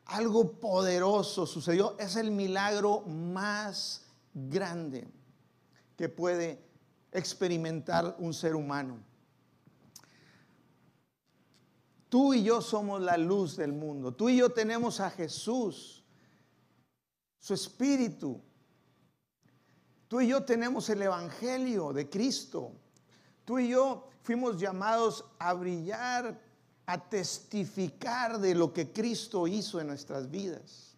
algo 0.05 0.59
poderoso 0.59 1.45
sucedió. 1.45 1.95
Es 1.97 2.15
el 2.15 2.31
milagro 2.31 3.01
más 3.01 4.05
grande 4.33 5.07
que 5.95 6.09
puede 6.09 6.61
experimentar 7.11 8.15
un 8.19 8.33
ser 8.33 8.55
humano. 8.55 8.97
Tú 12.09 12.33
y 12.33 12.43
yo 12.43 12.61
somos 12.61 13.01
la 13.01 13.17
luz 13.17 13.57
del 13.57 13.73
mundo. 13.73 14.13
Tú 14.13 14.29
y 14.29 14.37
yo 14.37 14.51
tenemos 14.51 14.99
a 14.99 15.09
Jesús, 15.09 16.03
su 17.39 17.53
espíritu. 17.53 18.41
Tú 20.07 20.21
y 20.21 20.27
yo 20.27 20.43
tenemos 20.43 20.89
el 20.89 21.01
Evangelio 21.01 21.93
de 21.93 22.09
Cristo. 22.09 22.71
Tú 23.43 23.59
y 23.59 23.69
yo 23.69 24.07
fuimos 24.21 24.59
llamados 24.59 25.25
a 25.39 25.53
brillar 25.53 26.39
a 26.85 27.09
testificar 27.09 28.39
de 28.39 28.53
lo 28.53 28.71
que 28.71 28.91
Cristo 28.91 29.47
hizo 29.47 29.79
en 29.79 29.87
nuestras 29.87 30.29
vidas. 30.29 30.95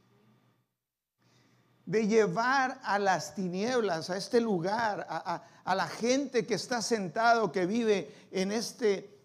De 1.85 2.05
llevar 2.07 2.79
a 2.83 2.99
las 2.99 3.33
tinieblas, 3.35 4.09
a 4.09 4.17
este 4.17 4.41
lugar, 4.41 5.07
a, 5.09 5.75
la 5.75 5.87
gente 5.87 6.45
que 6.45 6.55
está 6.55 6.81
sentado, 6.81 7.51
que 7.51 7.65
vive 7.65 8.13
en 8.31 8.51
este 8.51 9.16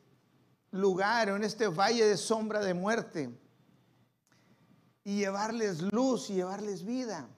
lugar, 0.73 1.29
en 1.29 1.45
este 1.45 1.69
valle 1.69 2.05
de 2.05 2.17
sombra 2.17 2.61
de 2.61 2.75
muerte, 2.75 3.31
y 5.05 5.19
llevarles 5.19 5.81
luz 5.81 6.31
y 6.31 6.35
llevarles 6.35 6.85
vida. 6.85 7.29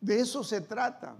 De 0.00 0.20
eso 0.20 0.42
se 0.42 0.60
trata. 0.60 1.16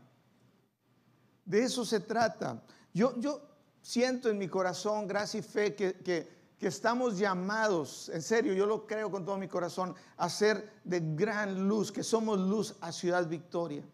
De 1.44 1.62
eso 1.62 1.84
se 1.84 2.00
trata. 2.00 2.62
Yo, 2.92 3.18
yo 3.18 3.40
siento 3.80 4.28
en 4.28 4.38
mi 4.38 4.48
corazón 4.48 5.06
gracia 5.06 5.40
y 5.40 5.42
fe 5.42 5.74
que, 5.74 5.94
que 5.94 6.38
que 6.58 6.66
estamos 6.66 7.18
llamados, 7.18 8.08
en 8.08 8.20
serio, 8.20 8.52
yo 8.52 8.66
lo 8.66 8.84
creo 8.86 9.10
con 9.10 9.24
todo 9.24 9.38
mi 9.38 9.46
corazón, 9.46 9.94
a 10.16 10.28
ser 10.28 10.80
de 10.82 11.00
gran 11.00 11.68
luz, 11.68 11.92
que 11.92 12.02
somos 12.02 12.38
luz 12.38 12.74
a 12.80 12.90
Ciudad 12.90 13.28
Victoria. 13.28 13.84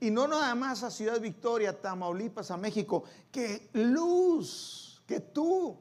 Y 0.00 0.10
no 0.10 0.26
nada 0.26 0.54
más 0.56 0.82
a 0.82 0.90
Ciudad 0.90 1.20
Victoria, 1.20 1.80
Tamaulipas, 1.80 2.50
a 2.50 2.56
México, 2.56 3.04
que 3.30 3.70
luz, 3.74 5.02
que 5.06 5.20
tú, 5.20 5.78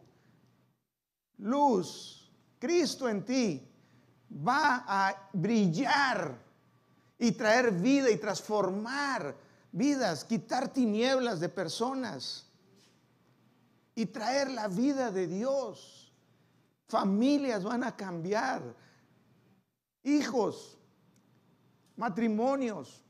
luz, 1.38 2.32
Cristo 2.60 3.08
en 3.08 3.24
ti, 3.26 3.68
va 4.32 4.84
a 4.88 5.30
brillar 5.34 6.38
y 7.20 7.32
traer 7.32 7.72
vida 7.72 8.10
y 8.10 8.18
transformar 8.18 9.36
vidas, 9.72 10.24
quitar 10.24 10.70
tinieblas 10.70 11.40
de 11.40 11.50
personas 11.50 12.46
y 13.96 14.06
traer 14.06 14.52
la 14.52 14.68
vida 14.68 15.12
de 15.12 15.28
Dios. 15.28 16.12
Familias 16.88 17.64
van 17.64 17.84
a 17.84 17.96
cambiar. 17.96 18.62
Hijos, 20.04 20.78
matrimonios. 21.96 23.04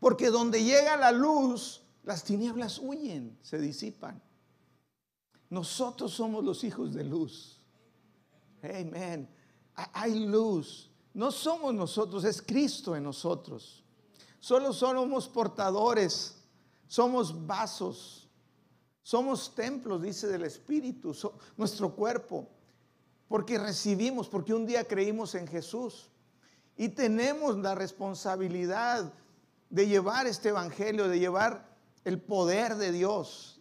Porque 0.00 0.30
donde 0.30 0.64
llega 0.64 0.96
la 0.96 1.12
luz, 1.12 1.82
las 2.02 2.24
tinieblas 2.24 2.78
huyen, 2.78 3.38
se 3.42 3.58
disipan. 3.58 4.20
Nosotros 5.52 6.12
somos 6.12 6.44
los 6.44 6.64
hijos 6.64 6.92
de 6.92 7.04
luz. 7.04 7.60
Amén. 8.62 9.28
Hay 9.74 10.26
luz. 10.26 10.90
No 11.14 11.30
somos 11.30 11.74
nosotros, 11.74 12.24
es 12.24 12.40
Cristo 12.40 12.96
en 12.96 13.04
nosotros. 13.04 13.84
Solo 14.40 14.72
somos 14.72 15.28
portadores, 15.28 16.36
somos 16.88 17.46
vasos 17.46 18.22
somos 19.02 19.54
templos, 19.54 20.00
dice 20.00 20.28
del 20.28 20.44
Espíritu, 20.44 21.14
nuestro 21.56 21.94
cuerpo, 21.94 22.48
porque 23.28 23.58
recibimos, 23.58 24.28
porque 24.28 24.54
un 24.54 24.64
día 24.64 24.84
creímos 24.84 25.34
en 25.34 25.46
Jesús 25.48 26.08
y 26.76 26.88
tenemos 26.88 27.58
la 27.58 27.74
responsabilidad 27.74 29.12
de 29.70 29.88
llevar 29.88 30.26
este 30.26 30.50
Evangelio, 30.50 31.08
de 31.08 31.18
llevar 31.18 31.68
el 32.04 32.20
poder 32.20 32.76
de 32.76 32.92
Dios. 32.92 33.51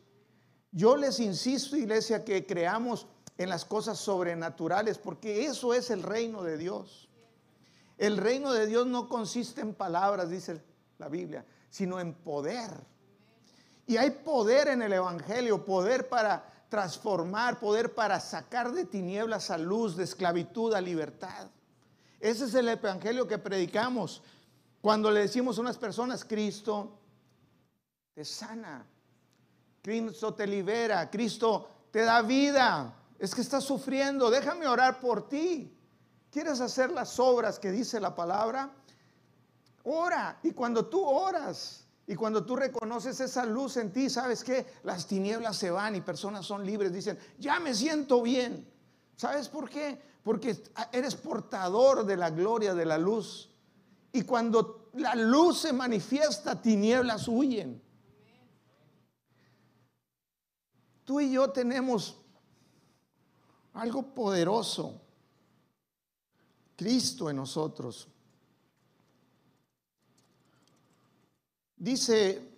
Yo 0.71 0.95
les 0.95 1.19
insisto, 1.19 1.75
iglesia, 1.75 2.23
que 2.23 2.45
creamos 2.45 3.07
en 3.37 3.49
las 3.49 3.65
cosas 3.65 3.97
sobrenaturales, 3.99 4.97
porque 4.97 5.45
eso 5.45 5.73
es 5.73 5.89
el 5.89 6.03
reino 6.03 6.43
de 6.43 6.57
Dios. 6.57 7.09
El 7.97 8.17
reino 8.17 8.53
de 8.53 8.67
Dios 8.67 8.87
no 8.87 9.09
consiste 9.09 9.61
en 9.61 9.73
palabras, 9.73 10.29
dice 10.29 10.61
la 10.97 11.09
Biblia, 11.09 11.45
sino 11.69 11.99
en 11.99 12.13
poder. 12.13 12.71
Y 13.85 13.97
hay 13.97 14.11
poder 14.11 14.69
en 14.69 14.81
el 14.81 14.93
Evangelio, 14.93 15.65
poder 15.65 16.07
para 16.07 16.51
transformar, 16.69 17.59
poder 17.59 17.93
para 17.93 18.19
sacar 18.21 18.71
de 18.71 18.85
tinieblas 18.85 19.51
a 19.51 19.57
luz, 19.57 19.97
de 19.97 20.05
esclavitud 20.05 20.73
a 20.73 20.79
libertad. 20.79 21.49
Ese 22.19 22.45
es 22.45 22.53
el 22.53 22.69
Evangelio 22.69 23.27
que 23.27 23.37
predicamos. 23.37 24.21
Cuando 24.79 25.11
le 25.11 25.21
decimos 25.21 25.57
a 25.57 25.61
unas 25.61 25.77
personas, 25.77 26.23
Cristo 26.23 26.97
te 28.13 28.23
sana, 28.23 28.85
Cristo 29.81 30.33
te 30.33 30.45
libera, 30.45 31.09
Cristo 31.09 31.67
te 31.91 32.01
da 32.03 32.21
vida. 32.21 32.93
Es 33.19 33.33
que 33.35 33.41
estás 33.41 33.63
sufriendo, 33.63 34.29
déjame 34.29 34.67
orar 34.67 34.99
por 34.99 35.27
ti. 35.27 35.75
¿Quieres 36.31 36.61
hacer 36.61 36.91
las 36.91 37.19
obras 37.19 37.59
que 37.59 37.71
dice 37.71 37.99
la 37.99 38.15
palabra? 38.15 38.71
Ora. 39.83 40.39
Y 40.43 40.51
cuando 40.51 40.85
tú 40.85 41.03
oras, 41.03 41.85
Y 42.07 42.15
cuando 42.15 42.43
tú 42.43 42.57
reconoces 42.57 43.21
esa 43.21 43.45
luz 43.45 43.77
en 43.77 43.93
ti, 43.93 44.09
¿sabes 44.09 44.43
qué? 44.43 44.65
Las 44.83 45.07
tinieblas 45.07 45.55
se 45.55 45.71
van 45.71 45.95
y 45.95 46.01
personas 46.01 46.45
son 46.45 46.65
libres. 46.65 46.91
Dicen, 46.91 47.17
ya 47.37 47.59
me 47.59 47.73
siento 47.73 48.21
bien. 48.21 48.67
¿Sabes 49.15 49.47
por 49.47 49.69
qué? 49.69 50.01
Porque 50.23 50.61
eres 50.91 51.15
portador 51.15 52.05
de 52.05 52.17
la 52.17 52.29
gloria 52.29 52.73
de 52.73 52.85
la 52.85 52.97
luz. 52.97 53.49
Y 54.11 54.23
cuando 54.23 54.89
la 54.95 55.15
luz 55.15 55.59
se 55.59 55.71
manifiesta, 55.71 56.61
tinieblas 56.61 57.29
huyen. 57.29 57.81
Tú 61.05 61.19
y 61.19 61.31
yo 61.31 61.49
tenemos 61.49 62.17
algo 63.73 64.03
poderoso. 64.13 65.01
Cristo 66.75 67.29
en 67.29 67.35
nosotros. 67.35 68.07
Dice 71.77 72.51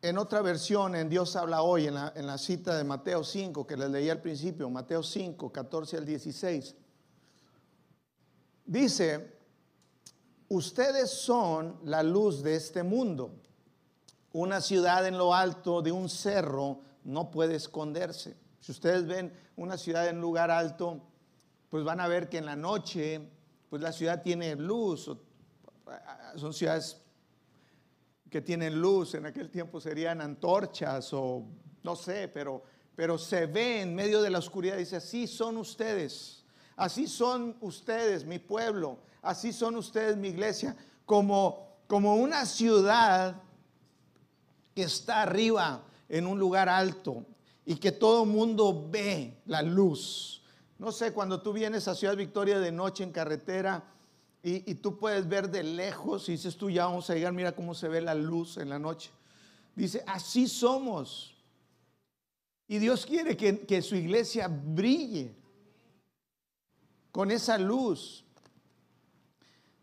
en 0.00 0.16
otra 0.16 0.42
versión, 0.42 0.94
en 0.94 1.08
Dios 1.08 1.34
habla 1.34 1.62
hoy, 1.62 1.86
en 1.88 1.94
la, 1.94 2.38
cita 2.38 2.76
de 2.76 2.84
Mateo 2.84 3.24
5, 3.24 3.66
que 3.66 3.76
les 3.76 3.90
leí 3.90 4.08
al 4.08 4.20
principio, 4.20 4.70
Mateo 4.70 5.02
5, 5.02 5.50
14 5.50 5.96
al 5.96 6.04
16. 6.04 6.76
Dice, 8.64 9.38
ustedes 10.48 11.10
son 11.10 11.80
la 11.84 12.04
luz 12.04 12.42
de 12.44 12.54
este 12.54 12.84
mundo. 12.84 13.32
Una 14.32 14.60
ciudad 14.60 15.04
en 15.06 15.18
lo 15.18 15.34
alto 15.34 15.82
de 15.82 15.90
un 15.90 16.08
cerro 16.08 16.80
no 17.08 17.30
puede 17.30 17.56
esconderse. 17.56 18.36
Si 18.60 18.70
ustedes 18.70 19.06
ven 19.06 19.32
una 19.56 19.78
ciudad 19.78 20.08
en 20.08 20.20
lugar 20.20 20.50
alto, 20.50 21.00
pues 21.70 21.82
van 21.82 22.00
a 22.00 22.08
ver 22.08 22.28
que 22.28 22.36
en 22.36 22.44
la 22.44 22.54
noche, 22.54 23.30
pues 23.70 23.80
la 23.80 23.92
ciudad 23.92 24.22
tiene 24.22 24.54
luz. 24.56 25.10
Son 26.36 26.52
ciudades 26.52 27.00
que 28.30 28.42
tienen 28.42 28.78
luz, 28.78 29.14
en 29.14 29.24
aquel 29.24 29.50
tiempo 29.50 29.80
serían 29.80 30.20
antorchas 30.20 31.10
o 31.14 31.46
no 31.82 31.96
sé, 31.96 32.28
pero, 32.28 32.62
pero 32.94 33.16
se 33.16 33.46
ve 33.46 33.80
en 33.80 33.94
medio 33.94 34.20
de 34.20 34.28
la 34.28 34.38
oscuridad, 34.38 34.76
dice, 34.76 34.96
así 34.96 35.26
son 35.26 35.56
ustedes, 35.56 36.44
así 36.76 37.06
son 37.06 37.56
ustedes, 37.62 38.26
mi 38.26 38.38
pueblo, 38.38 38.98
así 39.22 39.50
son 39.54 39.76
ustedes, 39.76 40.18
mi 40.18 40.28
iglesia, 40.28 40.76
como, 41.06 41.78
como 41.86 42.16
una 42.16 42.44
ciudad 42.44 43.40
que 44.74 44.82
está 44.82 45.22
arriba 45.22 45.84
en 46.08 46.26
un 46.26 46.38
lugar 46.38 46.68
alto 46.68 47.24
y 47.64 47.76
que 47.76 47.92
todo 47.92 48.24
mundo 48.24 48.88
ve 48.90 49.42
la 49.44 49.60
luz. 49.62 50.42
No 50.78 50.90
sé, 50.90 51.12
cuando 51.12 51.42
tú 51.42 51.52
vienes 51.52 51.86
a 51.86 51.94
Ciudad 51.94 52.16
Victoria 52.16 52.58
de 52.58 52.72
noche 52.72 53.04
en 53.04 53.12
carretera 53.12 53.84
y, 54.42 54.74
tú 54.76 54.98
puedes 54.98 55.28
ver 55.28 55.50
de 55.50 55.62
lejos 55.62 56.28
y 56.28 56.32
dices 56.32 56.56
tú 56.56 56.70
ya 56.70 56.86
vamos 56.86 57.10
a 57.10 57.14
llegar, 57.14 57.32
mira 57.32 57.52
cómo 57.52 57.74
se 57.74 57.88
ve 57.88 58.00
la 58.00 58.14
luz 58.14 58.56
en 58.56 58.70
la 58.70 58.78
noche. 58.78 59.10
Dice, 59.74 60.02
así 60.06 60.48
somos. 60.48 61.36
Y 62.66 62.78
Dios 62.78 63.04
quiere 63.04 63.36
que, 63.36 63.66
que 63.66 63.82
su 63.82 63.96
iglesia 63.96 64.48
brille 64.48 65.34
con 67.12 67.30
esa 67.30 67.58
luz. 67.58 68.24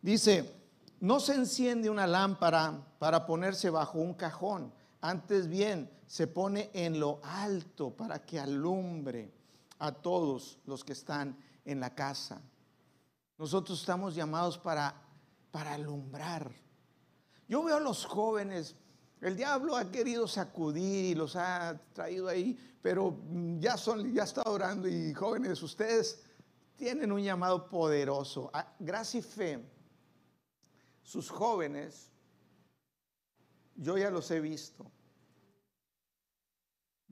Dice, 0.02 0.56
no 1.00 1.20
se 1.20 1.36
enciende 1.36 1.90
una 1.90 2.08
lámpara 2.08 2.84
para 2.98 3.28
ponerse 3.28 3.70
bajo 3.70 4.00
un 4.00 4.16
cajón, 4.16 4.74
antes 5.02 5.48
bien 5.48 5.90
se 6.08 6.28
pone 6.28 6.70
en 6.74 7.00
lo 7.00 7.20
alto 7.24 7.96
para 7.96 8.26
que 8.26 8.40
alumbre 8.40 9.32
a 9.80 9.92
todos 9.92 10.60
los 10.66 10.84
que 10.84 10.94
están 10.94 11.38
en 11.66 11.80
la 11.80 11.94
casa. 11.94 12.42
Nosotros 13.38 13.80
estamos 13.80 14.16
llamados 14.16 14.58
para, 14.58 14.96
para 15.52 15.74
alumbrar. 15.74 16.52
Yo 17.48 17.64
veo 17.64 17.78
a 17.78 17.80
los 17.80 18.06
jóvenes, 18.06 18.76
el 19.22 19.36
diablo 19.36 19.76
ha 19.76 19.92
querido 19.92 20.28
sacudir 20.28 21.06
y 21.06 21.16
los 21.16 21.36
ha 21.36 21.80
traído 21.94 22.28
ahí, 22.28 22.58
pero 22.82 23.20
ya 23.60 23.78
son, 23.78 24.14
ya 24.14 24.24
está 24.24 24.44
orando 24.46 24.88
y 24.88 25.14
jóvenes, 25.14 25.62
ustedes 25.62 26.24
tienen 26.76 27.12
un 27.12 27.22
llamado 27.22 27.68
poderoso. 27.68 28.50
Ah, 28.54 28.74
gracia 28.80 29.20
y 29.20 29.24
fe 29.24 29.76
sus 31.06 31.30
jóvenes, 31.30 32.12
yo 33.76 33.98
ya 33.98 34.10
los 34.10 34.30
he 34.32 34.40
visto, 34.40 34.92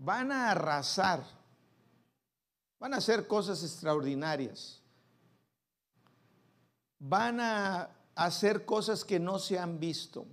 van 0.04 0.34
a 0.34 0.52
arrasar, 0.52 1.24
van 2.78 2.94
a 2.94 2.98
hacer 2.98 3.26
cosas 3.26 3.64
extraordinarias, 3.64 4.82
van 7.00 7.40
a 7.40 7.90
hacer 8.14 8.66
cosas 8.66 9.06
que 9.06 9.18
no 9.18 9.40
se 9.40 9.58
han 9.58 9.80
visto, 9.80 10.26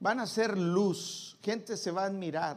van 0.00 0.18
a 0.18 0.22
hacer 0.22 0.56
luz, 0.56 1.36
gente 1.42 1.76
se 1.76 1.90
va 1.90 2.04
a 2.04 2.06
admirar, 2.06 2.56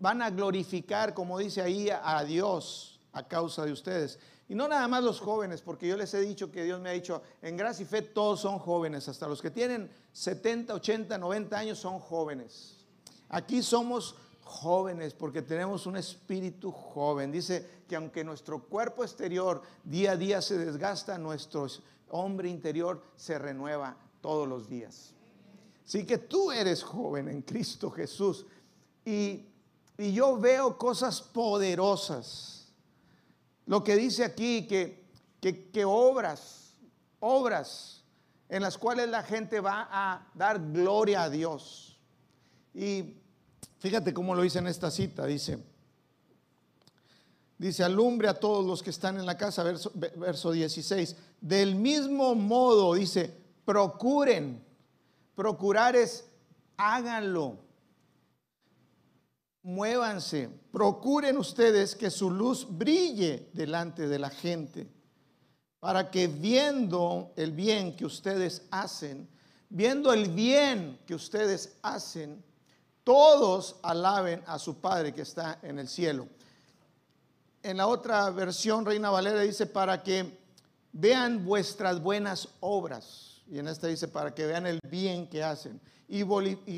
van 0.00 0.22
a 0.22 0.30
glorificar, 0.30 1.14
como 1.14 1.38
dice 1.38 1.62
ahí, 1.62 1.88
a 1.90 2.24
Dios 2.24 3.00
a 3.12 3.28
causa 3.28 3.64
de 3.64 3.70
ustedes. 3.70 4.18
Y 4.48 4.56
no 4.56 4.66
nada 4.66 4.88
más 4.88 5.04
los 5.04 5.20
jóvenes, 5.20 5.62
porque 5.62 5.86
yo 5.86 5.96
les 5.96 6.12
he 6.14 6.20
dicho 6.20 6.50
que 6.50 6.64
Dios 6.64 6.80
me 6.80 6.88
ha 6.88 6.92
dicho, 6.92 7.22
en 7.42 7.56
gracia 7.56 7.84
y 7.84 7.86
fe 7.86 8.02
todos 8.02 8.40
son 8.40 8.58
jóvenes, 8.58 9.08
hasta 9.08 9.28
los 9.28 9.40
que 9.40 9.52
tienen 9.52 9.88
70, 10.12 10.74
80, 10.74 11.16
90 11.16 11.56
años 11.56 11.78
son 11.78 12.00
jóvenes. 12.00 12.76
Aquí 13.28 13.62
somos 13.62 14.16
jóvenes 14.46 15.12
porque 15.12 15.42
tenemos 15.42 15.86
un 15.86 15.96
espíritu 15.96 16.72
joven. 16.72 17.30
Dice 17.30 17.82
que 17.88 17.96
aunque 17.96 18.24
nuestro 18.24 18.62
cuerpo 18.64 19.04
exterior 19.04 19.60
día 19.84 20.12
a 20.12 20.16
día 20.16 20.40
se 20.40 20.56
desgasta, 20.56 21.18
nuestro 21.18 21.66
hombre 22.08 22.48
interior 22.48 23.02
se 23.16 23.38
renueva 23.38 23.96
todos 24.20 24.48
los 24.48 24.68
días. 24.68 25.12
Así 25.84 26.06
que 26.06 26.18
tú 26.18 26.50
eres 26.50 26.82
joven 26.82 27.28
en 27.28 27.42
Cristo 27.42 27.90
Jesús. 27.90 28.46
Y, 29.04 29.46
y 29.98 30.12
yo 30.12 30.38
veo 30.38 30.78
cosas 30.78 31.20
poderosas 31.20 32.56
lo 33.66 33.82
que 33.82 33.96
dice 33.96 34.24
aquí, 34.24 34.66
que, 34.66 35.04
que, 35.40 35.84
obras, 35.84 36.78
obras 37.20 38.04
en 38.48 38.62
las 38.62 38.78
cuales 38.78 39.08
la 39.08 39.24
gente 39.24 39.60
va 39.60 39.88
a 39.90 40.26
dar 40.34 40.60
gloria 40.72 41.24
a 41.24 41.30
Dios. 41.30 41.98
Y 42.72 43.16
fíjate 43.78 44.12
cómo 44.12 44.34
lo 44.34 44.42
dice 44.42 44.58
en 44.58 44.66
esta 44.66 44.90
cita, 44.90 45.26
dice, 45.26 45.58
dice, 47.58 47.84
alumbre 47.84 48.28
a 48.28 48.34
todos 48.34 48.64
los 48.64 48.82
que 48.82 48.90
están 48.90 49.16
en 49.16 49.26
la 49.26 49.36
casa, 49.36 49.62
verso, 49.62 49.92
verso 49.94 50.52
16. 50.52 51.16
Del 51.40 51.74
mismo 51.74 52.34
modo, 52.34 52.94
dice, 52.94 53.34
procuren, 53.64 54.62
procurar 55.34 55.96
es, 55.96 56.24
háganlo. 56.76 57.58
Muévanse, 59.62 60.48
procuren 60.70 61.36
ustedes 61.38 61.96
que 61.96 62.10
su 62.10 62.30
luz 62.30 62.66
brille 62.70 63.48
delante 63.52 64.06
de 64.06 64.18
la 64.18 64.30
gente, 64.30 64.86
para 65.80 66.10
que 66.10 66.28
viendo 66.28 67.32
el 67.36 67.50
bien 67.50 67.96
que 67.96 68.06
ustedes 68.06 68.62
hacen, 68.70 69.28
viendo 69.68 70.12
el 70.12 70.30
bien 70.30 71.00
que 71.04 71.16
ustedes 71.16 71.76
hacen, 71.82 72.44
todos 73.06 73.76
alaben 73.84 74.42
a 74.48 74.58
su 74.58 74.80
Padre 74.80 75.14
que 75.14 75.22
está 75.22 75.60
en 75.62 75.78
el 75.78 75.86
cielo. 75.86 76.26
En 77.62 77.76
la 77.76 77.86
otra 77.86 78.28
versión, 78.30 78.84
Reina 78.84 79.10
Valera 79.10 79.42
dice, 79.42 79.66
para 79.66 80.02
que 80.02 80.36
vean 80.90 81.44
vuestras 81.44 82.02
buenas 82.02 82.48
obras. 82.58 83.42
Y 83.46 83.60
en 83.60 83.68
esta 83.68 83.86
dice, 83.86 84.08
para 84.08 84.34
que 84.34 84.44
vean 84.44 84.66
el 84.66 84.80
bien 84.90 85.28
que 85.28 85.44
hacen 85.44 85.80
y 86.08 86.24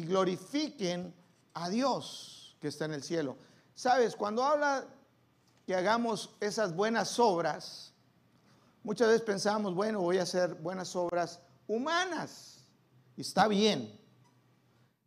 glorifiquen 0.03 1.15
a 1.55 1.71
Dios 1.71 2.59
que 2.61 2.69
está 2.69 2.85
en 2.85 2.93
el 2.93 3.03
cielo. 3.03 3.39
Sabes, 3.75 4.15
cuando 4.15 4.45
habla 4.45 4.85
que 5.67 5.75
hagamos 5.75 6.29
esas 6.41 6.77
buenas 6.77 7.19
obras, 7.19 7.95
muchas 8.83 9.09
veces 9.09 9.23
pensamos, 9.23 9.75
bueno, 9.75 10.03
voy 10.03 10.19
a 10.19 10.25
hacer 10.25 10.53
buenas 10.57 10.95
obras 10.95 11.41
humanas. 11.67 12.67
está 13.17 13.49
bien. 13.49 13.98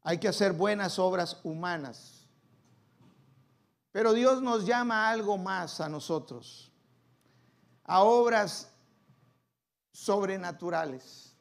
Hay 0.03 0.17
que 0.17 0.27
hacer 0.27 0.53
buenas 0.53 0.97
obras 0.99 1.39
humanas. 1.43 2.27
Pero 3.91 4.13
Dios 4.13 4.41
nos 4.41 4.65
llama 4.65 5.07
a 5.07 5.11
algo 5.11 5.37
más 5.37 5.81
a 5.81 5.89
nosotros, 5.89 6.71
a 7.83 8.03
obras 8.03 8.71
sobrenaturales. 9.91 11.35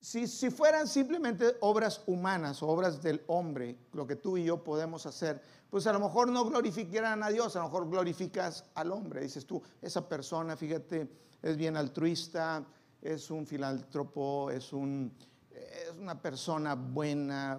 Si, 0.00 0.50
fueran 0.50 0.86
simplemente 0.86 1.56
obras 1.60 2.02
humanas 2.06 2.62
obras 2.62 3.00
del 3.00 3.24
hombre, 3.26 3.78
lo 3.92 4.06
que 4.06 4.16
tú 4.16 4.36
y 4.36 4.44
yo 4.44 4.62
podemos 4.62 5.06
hacer, 5.06 5.40
pues 5.70 5.86
a 5.86 5.94
lo 5.94 6.00
mejor 6.00 6.28
no 6.28 6.44
glorificaran 6.44 7.22
a 7.22 7.30
Dios, 7.30 7.56
a 7.56 7.60
lo 7.60 7.64
mejor 7.66 7.88
glorificas 7.88 8.66
al 8.74 8.92
hombre. 8.92 9.22
Dices 9.22 9.46
tú, 9.46 9.62
esa 9.80 10.06
persona, 10.06 10.58
fíjate, 10.58 11.08
es 11.40 11.56
bien 11.56 11.78
altruista, 11.78 12.66
es 13.00 13.30
un 13.30 13.46
filántropo, 13.46 14.50
es, 14.50 14.74
un, 14.74 15.10
es 15.54 15.96
una 15.98 16.20
persona 16.20 16.74
buena. 16.74 17.58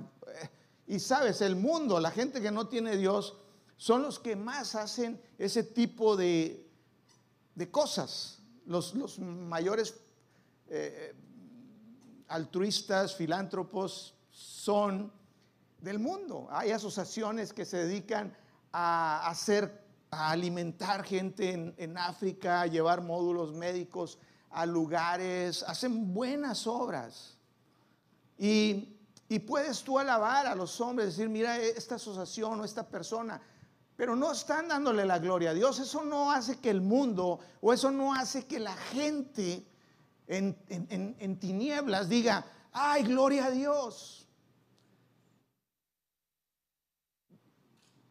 Y 0.87 0.99
sabes, 0.99 1.41
el 1.41 1.55
mundo, 1.55 1.99
la 1.99 2.11
gente 2.11 2.41
que 2.41 2.51
no 2.51 2.67
tiene 2.67 2.97
Dios, 2.97 3.37
son 3.77 4.03
los 4.03 4.19
que 4.19 4.35
más 4.35 4.75
hacen 4.75 5.21
ese 5.37 5.63
tipo 5.63 6.15
de, 6.15 6.69
de 7.55 7.71
cosas. 7.71 8.39
Los, 8.65 8.95
los 8.95 9.19
mayores 9.19 9.95
eh, 10.67 11.15
altruistas, 12.27 13.15
filántropos, 13.15 14.15
son 14.29 15.11
del 15.79 15.99
mundo. 15.99 16.47
Hay 16.49 16.71
asociaciones 16.71 17.53
que 17.53 17.65
se 17.65 17.77
dedican 17.85 18.35
a 18.71 19.27
hacer, 19.27 19.83
a 20.11 20.31
alimentar 20.31 21.03
gente 21.03 21.51
en, 21.51 21.75
en 21.77 21.97
África, 21.97 22.61
a 22.61 22.67
llevar 22.67 23.01
módulos 23.01 23.53
médicos 23.53 24.17
a 24.49 24.65
lugares, 24.65 25.63
hacen 25.63 26.13
buenas 26.13 26.65
obras. 26.65 27.34
Y, 28.37 28.91
puedes 29.45 29.83
tú 29.83 29.99
alabar 29.99 30.47
a 30.47 30.55
los 30.55 30.79
hombres, 30.79 31.09
decir, 31.09 31.27
mira 31.27 31.57
esta 31.57 31.95
asociación 31.95 32.59
o 32.59 32.63
esta 32.65 32.87
persona, 32.87 33.41
pero 33.97 34.15
no 34.15 34.31
están 34.31 34.67
dándole 34.67 35.05
la 35.05 35.19
gloria 35.19 35.49
a 35.49 35.53
Dios. 35.53 35.79
Eso 35.79 36.03
no 36.03 36.31
hace 36.31 36.59
que 36.59 36.69
el 36.69 36.81
mundo 36.81 37.39
o 37.61 37.73
eso 37.73 37.91
no 37.91 38.13
hace 38.13 38.45
que 38.45 38.59
la 38.59 38.75
gente 38.75 39.65
en, 40.27 40.57
en, 40.69 41.15
en 41.19 41.39
tinieblas 41.39 42.07
diga, 42.07 42.45
ay, 42.71 43.03
gloria 43.03 43.45
a 43.45 43.51
Dios. 43.51 44.27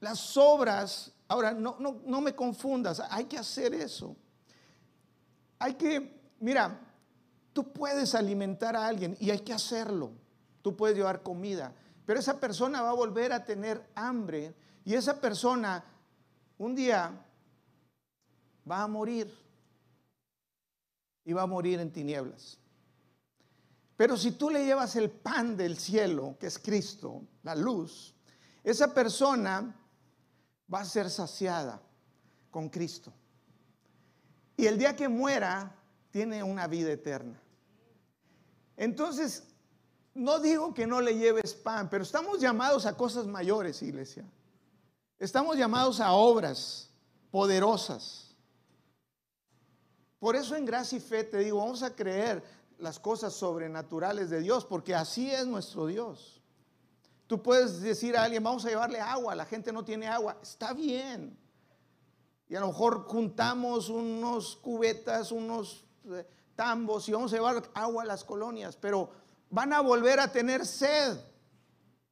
Las 0.01 0.37
obras, 0.37 1.13
ahora 1.29 1.53
no, 1.53 1.77
no, 1.79 2.03
no 2.05 2.21
me 2.21 2.35
confundas, 2.35 3.01
hay 3.11 3.25
que 3.25 3.39
hacer 3.39 3.73
eso. 3.75 4.15
Hay 5.59 5.75
que 5.75 6.25
mira, 6.45 6.79
tú 7.55 7.73
puedes 7.73 8.15
alimentar 8.15 8.77
a 8.77 8.87
alguien 8.87 9.17
y 9.19 9.31
hay 9.31 9.39
que 9.39 9.55
hacerlo. 9.55 10.13
Tú 10.61 10.77
puedes 10.77 10.97
llevar 10.97 11.23
comida, 11.23 11.73
pero 12.05 12.21
esa 12.21 12.39
persona 12.39 12.83
va 12.83 12.91
a 12.91 12.95
volver 12.95 13.33
a 13.33 13.45
tener 13.45 13.89
hambre 13.95 14.55
y 14.85 14.95
esa 14.95 15.19
persona 15.19 15.83
un 16.59 16.75
día 16.75 17.11
va 18.71 18.83
a 18.83 18.89
morir 18.89 19.33
y 21.25 21.33
va 21.33 21.43
a 21.43 21.47
morir 21.47 21.81
en 21.81 21.91
tinieblas. 21.91 22.59
Pero 23.97 24.17
si 24.17 24.33
tú 24.33 24.51
le 24.51 24.65
llevas 24.65 24.97
el 24.97 25.11
pan 25.11 25.57
del 25.57 25.79
cielo, 25.79 26.37
que 26.41 26.49
es 26.49 26.59
Cristo, 26.59 27.23
la 27.45 27.55
luz, 27.55 28.15
esa 28.65 28.93
persona 28.93 29.75
va 30.73 30.81
a 30.81 30.85
ser 30.85 31.09
saciada 31.09 31.81
con 32.51 32.69
Cristo. 32.69 33.13
Y 34.57 34.67
el 34.67 34.79
día 34.79 34.97
que 34.97 35.09
muera, 35.09 35.77
tiene 36.15 36.45
una 36.45 36.69
vida 36.69 36.93
eterna. 36.93 37.44
Entonces, 38.77 39.45
no 40.15 40.39
digo 40.39 40.75
que 40.75 40.87
no 40.87 41.01
le 41.01 41.17
lleves 41.17 41.55
pan, 41.55 41.89
pero 41.91 42.03
estamos 42.05 42.41
llamados 42.41 42.87
a 42.87 42.97
cosas 42.97 43.27
mayores, 43.27 43.83
iglesia. 43.83 44.25
Estamos 45.19 45.57
llamados 45.57 46.01
a 46.01 46.13
obras 46.13 46.91
poderosas. 47.31 48.37
Por 50.19 50.37
eso 50.37 50.57
en 50.57 50.65
gracia 50.65 50.99
y 50.99 51.01
fe 51.01 51.25
te 51.25 51.39
digo, 51.39 51.59
vamos 51.59 51.83
a 51.83 51.95
creer 51.95 52.43
las 52.79 52.99
cosas 52.99 53.35
sobrenaturales 53.35 54.31
de 54.31 54.41
Dios, 54.41 54.65
porque 54.65 54.95
así 54.95 55.31
es 55.31 55.47
nuestro 55.47 55.87
Dios. 55.87 56.41
Tú 57.27 57.43
puedes 57.43 57.81
decir 57.81 58.17
a 58.17 58.25
alguien, 58.25 58.43
vamos 58.43 58.65
a 58.65 58.69
llevarle 58.69 59.01
agua, 59.01 59.35
la 59.35 59.47
gente 59.47 59.73
no 59.73 59.85
tiene 59.85 60.07
agua, 60.07 60.39
está 60.43 60.73
bien. 60.73 61.37
Y 62.49 62.55
a 62.55 62.61
lo 62.61 62.69
mejor 62.69 63.05
juntamos 63.05 63.89
unos 63.89 64.57
cubetas, 64.57 65.33
unos 65.33 65.85
tambos 66.55 67.09
y 67.09 67.13
vamos 67.13 67.33
a 67.33 67.37
llevar 67.37 67.63
agua 67.75 68.03
a 68.03 68.07
las 68.07 68.25
colonias, 68.25 68.77
pero 68.77 69.11
van 69.51 69.73
a 69.73 69.81
volver 69.81 70.21
a 70.21 70.31
tener 70.31 70.67
sed. 70.67 71.19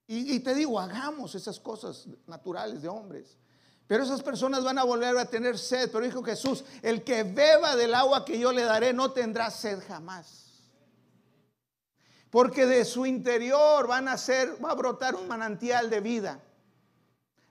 Y, 0.06 0.40
te 0.40 0.54
digo, 0.54 0.78
hagamos 0.78 1.34
esas 1.34 1.58
cosas 1.58 2.06
naturales 2.26 2.82
de 2.82 2.88
hombres. 2.88 3.38
Pero 3.86 4.04
esas 4.04 4.22
personas 4.22 4.62
van 4.62 4.78
a 4.78 4.84
volver 4.84 5.16
a 5.16 5.24
tener 5.24 5.58
sed. 5.58 5.90
Pero 5.90 6.04
dijo 6.04 6.22
Jesús, 6.22 6.64
el 6.82 7.02
que 7.02 7.22
beba 7.22 7.76
del 7.76 7.94
agua 7.94 8.24
que 8.24 8.38
yo 8.38 8.52
le 8.52 8.62
daré 8.62 8.92
no 8.92 9.12
tendrá 9.12 9.50
sed 9.50 9.82
jamás. 9.88 10.52
Porque 12.28 12.66
de 12.66 12.84
su 12.84 13.06
interior 13.06 13.86
van 13.86 14.08
a 14.08 14.18
ser, 14.18 14.62
va 14.62 14.72
a 14.72 14.74
brotar 14.74 15.14
un 15.14 15.28
manantial 15.28 15.88
de 15.88 16.00
vida. 16.00 16.40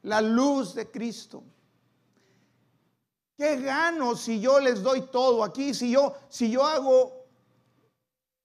La 0.03 0.21
luz 0.21 0.75
de 0.75 0.91
Cristo. 0.91 1.43
¿Qué 3.41 3.57
gano 3.57 4.15
si 4.15 4.39
yo 4.39 4.59
les 4.59 4.83
doy 4.83 5.01
todo 5.07 5.43
aquí? 5.43 5.73
Si 5.73 5.89
yo, 5.89 6.13
si 6.29 6.51
yo 6.51 6.63
hago 6.63 7.25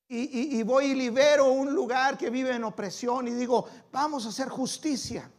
y, 0.09 0.63
voy 0.63 0.87
y 0.87 0.95
libero 0.95 1.53
un 1.53 1.75
lugar 1.75 2.17
que 2.17 2.31
vive 2.31 2.55
en 2.55 2.65
opresión 2.65 3.29
y 3.29 3.33
digo, 3.33 3.69
vamos 3.93 4.25
a 4.25 4.31
hacer 4.31 4.49
justicia, 4.49 5.31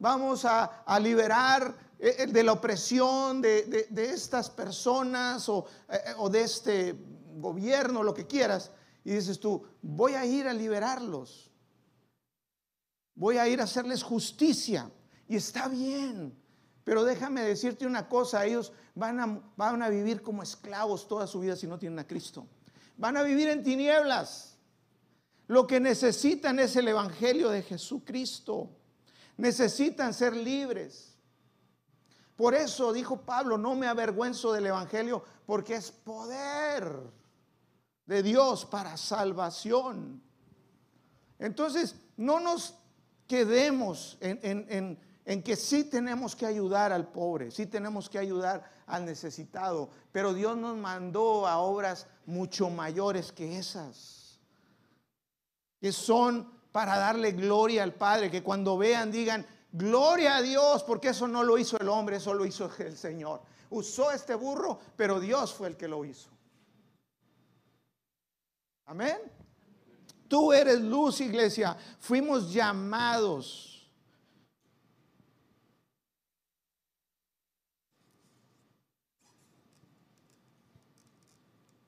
vamos 0.00 0.44
a, 0.44 0.98
liberar 0.98 1.72
eh, 2.00 2.16
eh, 2.18 2.26
de 2.26 2.42
la 2.42 2.50
opresión 2.50 3.40
de, 3.40 3.86
estas 3.94 4.50
personas 4.50 5.48
o, 5.48 5.66
eh, 5.88 6.14
o 6.18 6.28
de 6.28 6.42
este 6.42 6.96
gobierno, 7.36 8.02
lo 8.02 8.12
que 8.12 8.26
quieras. 8.26 8.72
Y 9.04 9.12
dices 9.12 9.38
tú, 9.38 9.64
voy 9.82 10.14
a 10.14 10.26
ir 10.26 10.48
a 10.48 10.52
liberarlos, 10.52 11.48
voy 13.14 13.38
a 13.38 13.46
ir 13.46 13.60
a 13.60 13.64
hacerles 13.64 14.02
justicia. 14.02 14.90
Y 15.28 15.36
está 15.36 15.68
bien. 15.68 16.43
Pero 16.84 17.02
déjame 17.02 17.42
decirte 17.42 17.86
una 17.86 18.08
cosa, 18.08 18.44
ellos 18.44 18.72
van 18.94 19.18
a, 19.82 19.88
vivir 19.88 20.20
como 20.20 20.42
esclavos 20.42 21.08
toda 21.08 21.26
su 21.26 21.40
vida 21.40 21.56
si 21.56 21.66
no 21.66 21.78
tienen 21.78 21.98
a 21.98 22.06
Cristo. 22.06 22.46
Van 22.98 23.16
a 23.16 23.22
vivir 23.22 23.48
en 23.48 23.62
tinieblas. 23.62 24.58
Lo 25.46 25.66
que 25.66 25.80
necesitan 25.80 26.58
es 26.58 26.76
el 26.76 26.88
Evangelio 26.88 27.48
de 27.48 27.62
Jesucristo. 27.62 28.68
Necesitan 29.38 30.12
ser 30.12 30.36
libres. 30.36 31.16
Por 32.36 32.54
eso 32.54 32.92
dijo 32.92 33.22
Pablo, 33.22 33.56
no 33.56 33.74
me 33.74 33.86
avergüenzo 33.86 34.52
del 34.52 34.66
Evangelio 34.66 35.24
porque 35.46 35.76
es 35.76 35.90
poder 35.90 37.00
de 38.04 38.22
Dios 38.22 38.66
para 38.66 38.96
salvación. 38.98 40.22
Entonces, 41.38 41.96
no 42.16 42.40
nos 42.40 42.74
quedemos 43.26 44.18
en 44.20 44.38
en 44.68 44.98
que 45.24 45.56
sí 45.56 45.84
tenemos 45.84 46.36
que 46.36 46.46
ayudar 46.46 46.92
al 46.92 47.08
pobre, 47.08 47.50
sí 47.50 47.66
tenemos 47.66 48.10
que 48.10 48.18
ayudar 48.18 48.70
al 48.86 49.06
necesitado, 49.06 49.88
pero 50.12 50.34
Dios 50.34 50.56
nos 50.56 50.76
mandó 50.76 51.46
a 51.46 51.58
obras 51.58 52.06
mucho 52.26 52.68
mayores 52.68 53.32
que 53.32 53.58
esas, 53.58 54.38
que 55.80 55.92
son 55.92 56.52
para 56.72 56.98
darle 56.98 57.32
gloria 57.32 57.82
al 57.82 57.94
Padre, 57.94 58.30
que 58.30 58.42
cuando 58.42 58.76
vean 58.76 59.10
digan, 59.10 59.46
gloria 59.72 60.36
a 60.36 60.42
Dios, 60.42 60.82
porque 60.82 61.08
eso 61.08 61.26
no 61.26 61.42
lo 61.42 61.56
hizo 61.56 61.78
el 61.78 61.88
hombre, 61.88 62.16
eso 62.16 62.34
lo 62.34 62.44
hizo 62.44 62.70
el 62.78 62.96
Señor. 62.96 63.42
Usó 63.70 64.10
este 64.10 64.34
burro, 64.34 64.78
pero 64.96 65.20
Dios 65.20 65.54
fue 65.54 65.68
el 65.68 65.76
que 65.76 65.88
lo 65.88 66.04
hizo. 66.04 66.28
Amén. 68.86 69.18
Tú 70.28 70.52
eres 70.52 70.80
luz, 70.80 71.20
iglesia. 71.20 71.76
Fuimos 71.98 72.52
llamados 72.52 73.73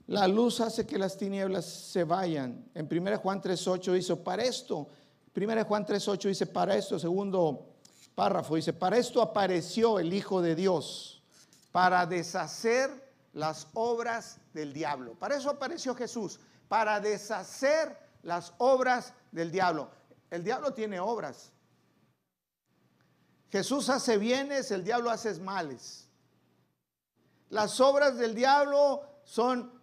La 0.06 0.28
luz 0.28 0.60
hace 0.60 0.86
que 0.86 0.98
las 0.98 1.16
tinieblas 1.16 1.64
se 1.64 2.04
vayan. 2.04 2.70
En 2.74 2.88
1 2.90 3.18
Juan 3.18 3.42
3.8 3.42 3.92
dice, 3.92 4.16
para 4.16 4.44
esto, 4.44 4.88
1 5.34 5.64
Juan 5.64 5.84
3.8 5.84 6.28
dice, 6.28 6.46
para 6.46 6.76
esto, 6.76 6.98
segundo 6.98 7.74
párrafo, 8.14 8.54
dice, 8.54 8.72
para 8.72 8.96
esto 8.96 9.20
apareció 9.20 9.98
el 9.98 10.12
Hijo 10.12 10.40
de 10.40 10.54
Dios, 10.54 11.22
para 11.72 12.06
deshacer 12.06 12.90
las 13.32 13.66
obras 13.74 14.38
del 14.54 14.72
diablo. 14.72 15.14
Para 15.14 15.36
eso 15.36 15.50
apareció 15.50 15.94
Jesús, 15.94 16.38
para 16.68 17.00
deshacer 17.00 17.98
las 18.22 18.54
obras 18.58 19.12
del 19.32 19.50
diablo. 19.50 19.90
El 20.30 20.44
diablo 20.44 20.72
tiene 20.72 21.00
obras. 21.00 21.50
Jesús 23.50 23.88
hace 23.88 24.18
bienes, 24.18 24.70
el 24.70 24.84
diablo 24.84 25.10
hace 25.10 25.34
males. 25.40 26.08
Las 27.50 27.80
obras 27.80 28.18
del 28.18 28.34
diablo 28.34 29.02
son 29.24 29.75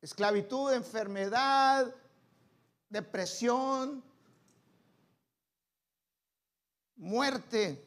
esclavitud, 0.00 0.72
enfermedad, 0.72 1.94
depresión, 2.88 4.02
muerte. 6.96 7.84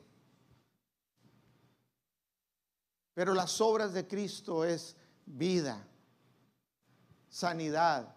Pero 3.13 3.34
las 3.34 3.60
obras 3.62 3.93
de 3.93 4.08
Cristo 4.08 4.63
es 4.63 4.95
vida, 5.26 5.86
sanidad, 7.30 8.15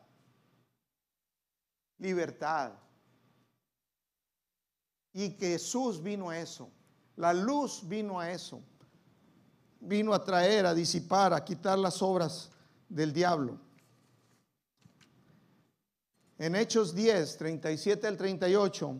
libertad. 1.99 2.73
Y 5.13 5.31
Jesús 5.31 6.03
vino 6.03 6.31
a 6.31 6.39
eso. 6.39 6.71
La 7.17 7.33
luz 7.33 7.87
vino 7.87 8.19
a 8.19 8.31
eso. 8.31 8.61
Vino 9.81 10.15
a 10.15 10.25
traer, 10.25 10.67
a 10.67 10.75
disipar, 10.75 11.33
a 11.33 11.45
quitar 11.45 11.79
las 11.79 12.03
obras 12.03 12.51
del 12.89 13.13
diablo. 13.13 13.64
En 16.37 16.57
Hechos 16.57 16.95
10, 16.97 17.37
37 17.37 18.09
al 18.09 18.17
38, 18.17 18.97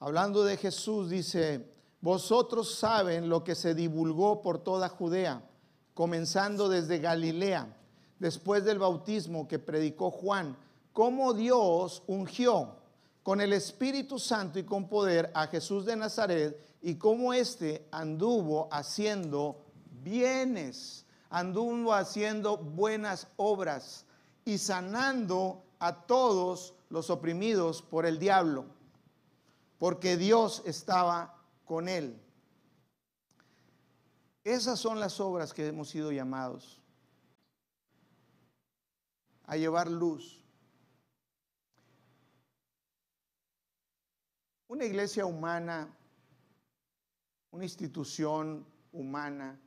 hablando 0.00 0.42
de 0.42 0.56
Jesús, 0.56 1.10
dice, 1.10 1.70
vosotros 2.00 2.76
saben 2.76 3.28
lo 3.28 3.44
que 3.44 3.54
se 3.54 3.74
divulgó 3.74 4.40
por 4.40 4.58
toda 4.58 4.88
Judea, 4.88 5.42
comenzando 5.92 6.70
desde 6.70 6.98
Galilea, 6.98 7.76
después 8.18 8.64
del 8.64 8.78
bautismo 8.78 9.46
que 9.46 9.58
predicó 9.58 10.10
Juan, 10.10 10.56
cómo 10.94 11.34
Dios 11.34 12.02
ungió 12.06 12.76
con 13.22 13.42
el 13.42 13.52
Espíritu 13.52 14.18
Santo 14.18 14.58
y 14.58 14.64
con 14.64 14.88
poder 14.88 15.30
a 15.34 15.46
Jesús 15.46 15.84
de 15.84 15.96
Nazaret 15.96 16.58
y 16.80 16.94
cómo 16.94 17.34
éste 17.34 17.86
anduvo 17.90 18.66
haciendo 18.72 19.60
bienes, 20.02 21.04
anduvo 21.28 21.92
haciendo 21.92 22.56
buenas 22.56 23.26
obras 23.36 24.06
y 24.46 24.56
sanando 24.56 25.65
a 25.78 26.06
todos 26.06 26.74
los 26.88 27.10
oprimidos 27.10 27.82
por 27.82 28.06
el 28.06 28.18
diablo, 28.18 28.66
porque 29.78 30.16
Dios 30.16 30.62
estaba 30.64 31.42
con 31.64 31.88
él. 31.88 32.20
Esas 34.44 34.78
son 34.78 35.00
las 35.00 35.18
obras 35.20 35.52
que 35.52 35.66
hemos 35.66 35.88
sido 35.88 36.12
llamados 36.12 36.80
a 39.44 39.56
llevar 39.56 39.90
luz. 39.90 40.44
Una 44.68 44.84
iglesia 44.84 45.24
humana, 45.24 45.88
una 47.50 47.64
institución 47.64 48.66
humana, 48.92 49.58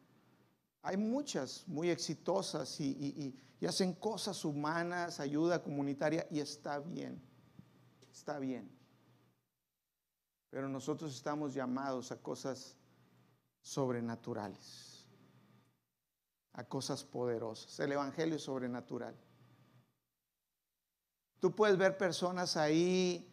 hay 0.81 0.97
muchas 0.97 1.67
muy 1.67 1.89
exitosas 1.89 2.79
y, 2.79 3.35
hacen 3.65 3.93
cosas 3.93 4.45
humanas, 4.45 5.19
ayuda 5.19 5.61
comunitaria 5.61 6.25
y 6.31 6.39
está 6.39 6.79
bien, 6.79 7.21
está 8.11 8.39
bien. 8.39 8.71
Pero 10.49 10.69
nosotros 10.69 11.13
estamos 11.13 11.53
llamados 11.53 12.11
a 12.11 12.17
cosas 12.17 12.77
sobrenaturales, 13.61 15.07
a 16.53 16.63
cosas 16.63 17.03
poderosas. 17.03 17.79
El 17.79 17.91
Evangelio 17.91 18.37
es 18.37 18.43
sobrenatural. 18.43 19.15
Tú 21.39 21.53
puedes 21.53 21.77
ver 21.77 21.97
personas 21.97 22.57
ahí 22.57 23.29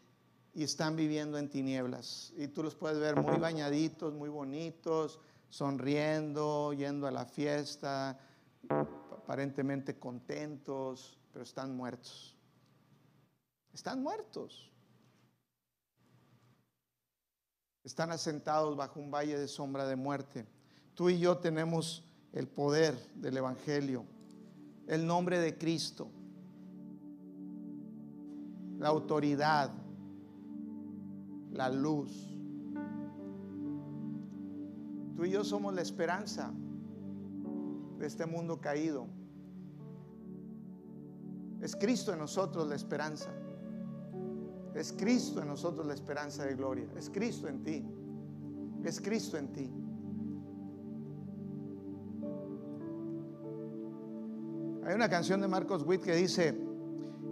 y 0.54 0.62
están 0.62 0.96
viviendo 0.96 1.38
en 1.38 1.48
tinieblas. 1.48 2.32
Y 2.36 2.48
tú 2.48 2.62
los 2.62 2.74
puedes 2.74 2.98
ver 2.98 3.16
muy 3.20 3.38
bañaditos, 3.38 4.14
muy 4.14 4.28
bonitos, 4.28 5.18
sonriendo, 5.48 6.72
yendo 6.72 7.06
a 7.06 7.10
la 7.10 7.24
fiesta, 7.24 8.18
aparentemente 9.26 9.98
contentos, 9.98 11.18
pero 11.32 11.42
están 11.42 11.76
muertos. 11.76 12.36
Están 13.74 14.00
muertos. 14.00 14.72
están 17.86 18.10
asentados 18.10 18.76
bajo 18.76 18.98
un 18.98 19.12
valle 19.12 19.38
de 19.38 19.46
sombra 19.46 19.86
de 19.86 19.94
muerte. 19.94 20.44
Tú 20.94 21.08
y 21.08 21.20
yo 21.20 21.38
tenemos 21.38 22.04
el 22.32 22.48
poder 22.48 22.98
del 23.14 23.36
Evangelio, 23.36 24.04
el 24.88 25.06
nombre 25.06 25.38
de 25.38 25.56
Cristo, 25.56 26.08
la 28.80 28.88
autoridad, 28.88 29.70
la 31.52 31.70
luz. 31.70 32.10
Tú 35.14 35.24
y 35.24 35.30
yo 35.30 35.44
somos 35.44 35.72
la 35.72 35.82
esperanza 35.82 36.52
de 37.98 38.06
este 38.06 38.26
mundo 38.26 38.60
caído. 38.60 39.06
Es 41.60 41.74
Cristo 41.74 42.12
en 42.12 42.18
nosotros 42.18 42.66
la 42.68 42.74
esperanza. 42.74 43.30
Es 44.74 44.92
Cristo 44.92 45.40
en 45.40 45.48
nosotros 45.48 45.86
la 45.86 45.94
esperanza 45.94 46.44
de 46.44 46.54
gloria. 46.54 46.86
Es 46.96 47.08
Cristo 47.08 47.48
en 47.48 47.64
ti. 47.64 47.84
Es 48.84 49.00
Cristo 49.00 49.38
en 49.38 49.52
ti. 49.52 49.72
Hay 54.86 54.94
una 54.94 55.08
canción 55.08 55.40
de 55.40 55.48
Marcos 55.48 55.82
Witt 55.84 56.02
que 56.02 56.14
dice, 56.14 56.56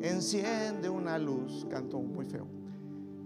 enciende 0.00 0.90
una 0.90 1.18
luz, 1.18 1.64
canto 1.70 2.00
muy 2.00 2.24
feo, 2.24 2.48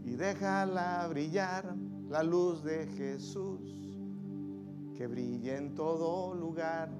y 0.05 0.17
déjala 0.17 1.07
brillar 1.09 1.75
la 2.11 2.23
luz 2.23 2.63
de 2.63 2.87
Jesús, 2.89 3.61
que 4.95 5.07
brille 5.07 5.57
en 5.57 5.75
todo 5.75 6.35
lugar, 6.35 6.91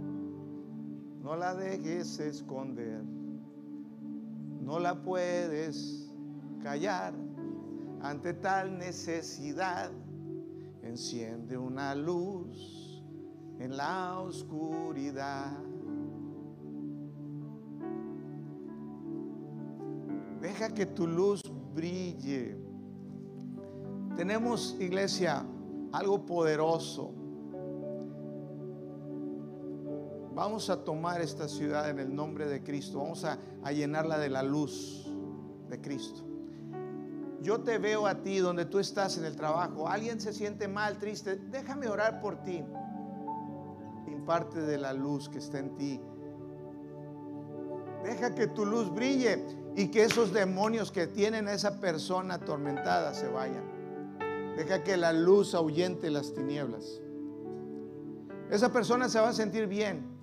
no 1.21 1.37
la 1.37 1.55
dejes 1.55 2.19
esconder, 2.19 3.03
no 4.69 4.79
la 4.79 5.03
puedes 5.03 6.13
callar 6.63 7.15
ante 8.03 8.35
tal 8.35 8.77
necesidad. 8.77 9.91
Enciende 10.83 11.57
una 11.57 11.95
luz 11.95 13.03
en 13.59 13.79
la 13.79 14.21
oscuridad. 14.21 15.57
Deja 20.43 20.69
que 20.75 20.85
tu 20.85 21.07
luz 21.07 21.41
brille. 21.75 22.59
Tenemos, 24.17 24.77
iglesia, 24.79 25.47
algo 25.93 26.27
poderoso. 26.27 27.15
Vamos 30.39 30.71
a 30.71 30.85
tomar 30.85 31.21
esta 31.21 31.49
ciudad 31.49 31.91
en 31.91 31.99
el 31.99 32.15
nombre 32.15 32.47
de 32.47 32.63
Cristo. 32.63 32.99
Vamos 32.99 33.25
a, 33.25 33.41
a 33.65 33.73
llenarla 33.73 34.19
de 34.19 34.29
la 34.29 34.45
luz 34.45 35.13
de 35.69 35.81
Cristo. 35.81 36.23
Yo 37.43 37.59
te 37.59 37.79
veo 37.79 38.07
a 38.07 38.23
ti 38.23 38.39
donde 38.39 38.65
tú 38.65 38.79
estás 38.79 39.19
en 39.19 39.25
el 39.25 39.35
trabajo. 39.35 39.89
Alguien 39.89 40.21
se 40.21 40.33
siente 40.33 40.69
mal, 40.69 40.97
triste. 40.99 41.35
Déjame 41.35 41.89
orar 41.89 42.21
por 42.21 42.45
ti. 42.45 42.65
Imparte 44.07 44.61
de 44.61 44.79
la 44.79 44.93
luz 44.93 45.29
que 45.29 45.39
está 45.39 45.59
en 45.59 45.75
ti. 45.75 46.01
Deja 48.05 48.33
que 48.33 48.47
tu 48.47 48.65
luz 48.65 48.95
brille 48.95 49.45
y 49.75 49.89
que 49.89 50.05
esos 50.05 50.33
demonios 50.33 50.93
que 50.93 51.09
tienen 51.09 51.49
a 51.49 51.53
esa 51.53 51.81
persona 51.81 52.35
atormentada 52.35 53.13
se 53.13 53.27
vayan. 53.27 53.65
Deja 54.57 54.85
que 54.85 54.97
la 54.97 55.13
luz 55.13 55.57
ahuyente 55.57 56.11
las 56.11 56.33
tinieblas. 56.33 57.01
Esa 58.53 58.73
persona 58.73 59.09
se 59.09 59.19
va 59.19 59.31
a 59.31 59.33
sentir 59.33 59.67
bien 59.67 60.17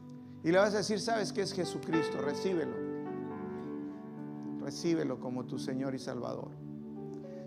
y 0.45 0.51
le 0.51 0.59
vas 0.59 0.75
a 0.75 0.77
decir, 0.77 0.99
¿sabes 0.99 1.33
qué 1.33 1.41
es 1.41 1.51
Jesucristo? 1.51 2.21
Recíbelo. 2.21 2.75
Recíbelo 4.61 5.19
como 5.19 5.43
tu 5.45 5.57
Señor 5.57 5.95
y 5.95 5.97
Salvador. 5.97 6.51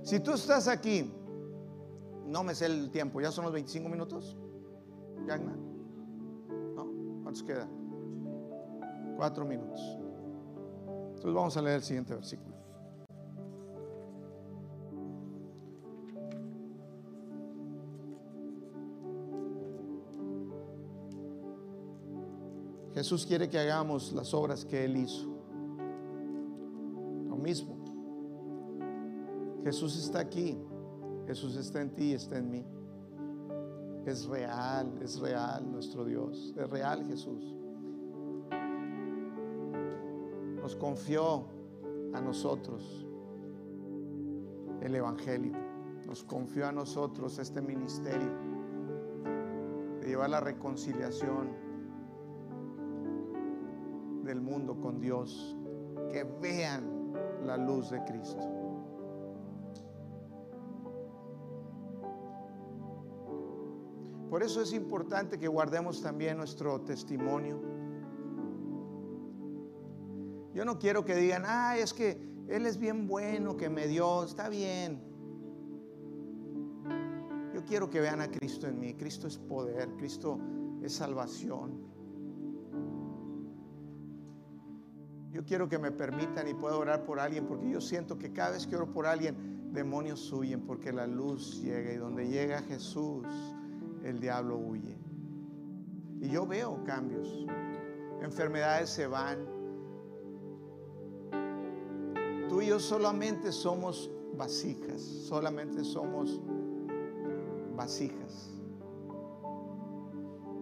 Si 0.02 0.18
tú 0.18 0.32
estás 0.32 0.66
aquí, 0.66 1.08
no 2.26 2.42
me 2.42 2.56
sé 2.56 2.66
el 2.66 2.90
tiempo, 2.90 3.20
¿ya 3.20 3.30
son 3.30 3.44
los 3.44 3.52
25 3.52 3.88
minutos? 3.88 4.36
¿No? 6.74 6.88
¿Cuántos 7.22 7.44
quedan? 7.44 7.68
Cuatro 9.16 9.44
minutos. 9.44 9.80
Entonces 11.10 11.32
vamos 11.32 11.56
a 11.56 11.62
leer 11.62 11.76
el 11.76 11.82
siguiente 11.84 12.16
versículo. 12.16 12.56
Jesús 22.98 23.24
quiere 23.24 23.48
que 23.48 23.56
hagamos 23.56 24.12
las 24.12 24.34
obras 24.34 24.64
que 24.64 24.84
Él 24.84 24.96
hizo. 24.96 25.28
Lo 27.28 27.36
mismo. 27.36 27.76
Jesús 29.62 29.96
está 29.96 30.18
aquí. 30.18 30.58
Jesús 31.24 31.54
está 31.54 31.80
en 31.80 31.94
ti, 31.94 32.12
está 32.12 32.38
en 32.38 32.50
mí. 32.50 32.66
Es 34.04 34.26
real, 34.26 34.98
es 35.00 35.20
real 35.20 35.70
nuestro 35.70 36.04
Dios. 36.04 36.52
Es 36.58 36.68
real 36.70 37.06
Jesús. 37.06 37.54
Nos 40.60 40.74
confió 40.74 41.46
a 42.14 42.20
nosotros 42.20 43.06
el 44.80 44.92
Evangelio. 44.96 45.52
Nos 46.04 46.24
confió 46.24 46.66
a 46.66 46.72
nosotros 46.72 47.38
este 47.38 47.62
ministerio 47.62 48.32
de 50.00 50.08
llevar 50.08 50.30
la 50.30 50.40
reconciliación 50.40 51.67
del 54.28 54.40
mundo 54.40 54.78
con 54.78 55.00
Dios. 55.00 55.56
Que 56.12 56.22
vean 56.24 57.12
la 57.44 57.56
luz 57.56 57.90
de 57.90 58.04
Cristo. 58.04 58.58
Por 64.30 64.42
eso 64.42 64.60
es 64.60 64.74
importante 64.74 65.38
que 65.38 65.48
guardemos 65.48 66.02
también 66.02 66.36
nuestro 66.36 66.82
testimonio. 66.82 67.58
Yo 70.52 70.64
no 70.64 70.78
quiero 70.78 71.04
que 71.04 71.14
digan, 71.14 71.44
ah, 71.46 71.78
es 71.78 71.94
que 71.94 72.20
Él 72.48 72.66
es 72.66 72.78
bien 72.78 73.06
bueno, 73.06 73.56
que 73.56 73.70
me 73.70 73.86
dio, 73.86 74.24
está 74.24 74.50
bien. 74.50 75.02
Yo 77.54 77.64
quiero 77.64 77.88
que 77.88 78.00
vean 78.00 78.20
a 78.20 78.30
Cristo 78.30 78.66
en 78.66 78.78
mí. 78.78 78.94
Cristo 78.94 79.26
es 79.26 79.38
poder, 79.38 79.88
Cristo 79.96 80.38
es 80.82 80.92
salvación. 80.92 81.87
Quiero 85.48 85.66
que 85.66 85.78
me 85.78 85.90
permitan 85.90 86.46
y 86.46 86.52
pueda 86.52 86.76
orar 86.76 87.04
por 87.04 87.18
alguien, 87.18 87.46
porque 87.46 87.70
yo 87.70 87.80
siento 87.80 88.18
que 88.18 88.32
cada 88.32 88.50
vez 88.50 88.66
que 88.66 88.76
oro 88.76 88.92
por 88.92 89.06
alguien, 89.06 89.72
demonios 89.72 90.30
huyen, 90.30 90.60
porque 90.60 90.92
la 90.92 91.06
luz 91.06 91.62
llega 91.62 91.90
y 91.90 91.96
donde 91.96 92.28
llega 92.28 92.60
Jesús, 92.62 93.26
el 94.04 94.20
diablo 94.20 94.58
huye. 94.58 94.94
Y 96.20 96.28
yo 96.28 96.46
veo 96.46 96.84
cambios. 96.84 97.46
Enfermedades 98.20 98.90
se 98.90 99.06
van. 99.06 99.38
Tú 102.48 102.60
y 102.60 102.66
yo 102.66 102.78
solamente 102.78 103.50
somos 103.50 104.10
vasijas, 104.36 105.00
solamente 105.00 105.82
somos 105.82 106.40
vasijas, 107.74 108.50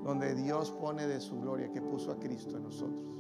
donde 0.04 0.34
Dios 0.34 0.70
pone 0.70 1.06
de 1.06 1.20
su 1.20 1.40
gloria 1.40 1.70
que 1.72 1.80
puso 1.80 2.12
a 2.12 2.18
Cristo 2.18 2.56
en 2.56 2.64
nosotros. 2.64 3.15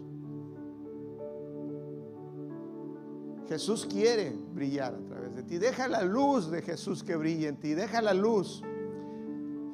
Jesús 3.48 3.86
quiere 3.86 4.32
brillar 4.52 4.94
a 4.94 5.04
través 5.08 5.36
de 5.36 5.42
ti. 5.42 5.58
Deja 5.58 5.88
la 5.88 6.02
luz 6.02 6.50
de 6.50 6.62
Jesús 6.62 7.02
que 7.02 7.16
brille 7.16 7.48
en 7.48 7.56
ti. 7.56 7.74
Deja 7.74 8.02
la 8.02 8.14
luz 8.14 8.62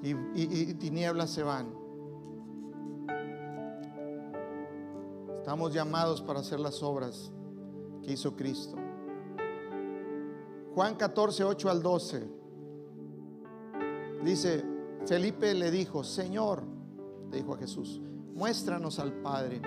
y, 0.03 0.15
y 0.35 0.75
tinieblas 0.75 1.31
se 1.31 1.43
van. 1.43 1.83
Estamos 5.39 5.73
llamados 5.73 6.23
para 6.23 6.41
hacer 6.41 6.61
las 6.61 6.83
obras 6.83 7.33
que 8.03 8.13
hizo 8.13 8.37
Cristo. 8.37 8.77
Juan 10.75 10.95
14, 10.95 11.45
8 11.45 11.71
al 11.71 11.83
12. 11.83 12.29
Dice, 14.25 14.65
Felipe 15.07 15.53
le 15.55 15.71
dijo, 15.71 16.05
Señor, 16.05 16.63
le 17.31 17.39
dijo 17.39 17.55
a 17.55 17.59
Jesús, 17.59 18.01
muéstranos 18.35 18.99
al 18.99 19.13
Padre 19.15 19.61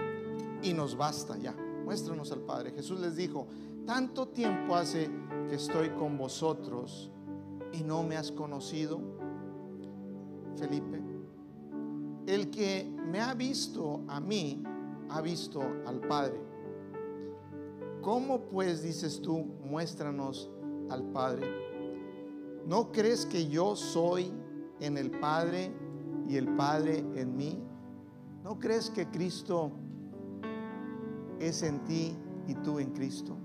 y 0.64 0.74
nos 0.74 0.96
basta 0.96 1.38
ya. 1.38 1.54
Muéstranos 1.84 2.32
al 2.32 2.40
Padre. 2.40 2.72
Jesús 2.72 3.00
les 3.00 3.16
dijo, 3.16 3.48
tanto 3.86 4.28
tiempo 4.28 4.76
hace 4.76 5.10
que 5.48 5.56
estoy 5.56 5.90
con 5.92 6.18
vosotros 6.18 7.12
y 7.72 7.84
no 7.84 8.04
me 8.04 8.18
has 8.18 8.32
conocido, 8.32 9.00
Felipe. 10.58 11.02
El 12.26 12.50
que 12.50 12.92
me 13.12 13.22
ha 13.22 13.34
visto 13.34 14.02
a 14.08 14.20
mí, 14.20 14.64
ha 15.10 15.22
visto 15.22 15.62
al 15.86 16.00
Padre. 16.02 16.40
¿Cómo 18.02 18.42
pues 18.42 18.82
dices 18.82 19.22
tú, 19.22 19.46
muéstranos 19.64 20.50
al 20.90 21.04
Padre? 21.12 21.48
¿No 22.66 22.92
crees 22.92 23.26
que 23.26 23.48
yo 23.48 23.76
soy 23.76 24.32
en 24.80 24.98
el 24.98 25.12
Padre 25.12 25.72
y 26.28 26.38
el 26.38 26.56
Padre 26.56 27.06
en 27.16 27.38
mí? 27.38 27.60
¿No 28.44 28.60
crees 28.60 28.90
que 28.90 29.08
Cristo 29.08 29.72
es 31.40 31.62
en 31.62 31.84
ti 31.84 32.16
y 32.48 32.56
tú 32.56 32.80
en 32.80 32.92
Cristo? 32.92 33.38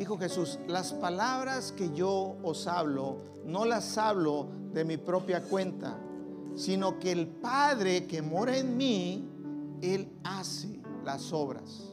Dijo 0.00 0.16
Jesús, 0.16 0.58
las 0.66 0.94
palabras 0.94 1.72
que 1.72 1.90
yo 1.90 2.38
os 2.42 2.66
hablo, 2.66 3.18
no 3.44 3.66
las 3.66 3.98
hablo 3.98 4.48
de 4.72 4.82
mi 4.82 4.96
propia 4.96 5.42
cuenta, 5.42 5.98
sino 6.54 6.98
que 6.98 7.12
el 7.12 7.28
Padre 7.28 8.06
que 8.06 8.22
mora 8.22 8.56
en 8.56 8.78
mí, 8.78 9.28
Él 9.82 10.10
hace 10.24 10.80
las 11.04 11.34
obras. 11.34 11.92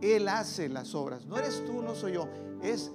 Él 0.00 0.26
hace 0.26 0.68
las 0.68 0.96
obras. 0.96 1.26
No 1.26 1.36
eres 1.38 1.64
tú, 1.64 1.80
no 1.80 1.94
soy 1.94 2.14
yo. 2.14 2.26
Es 2.60 2.90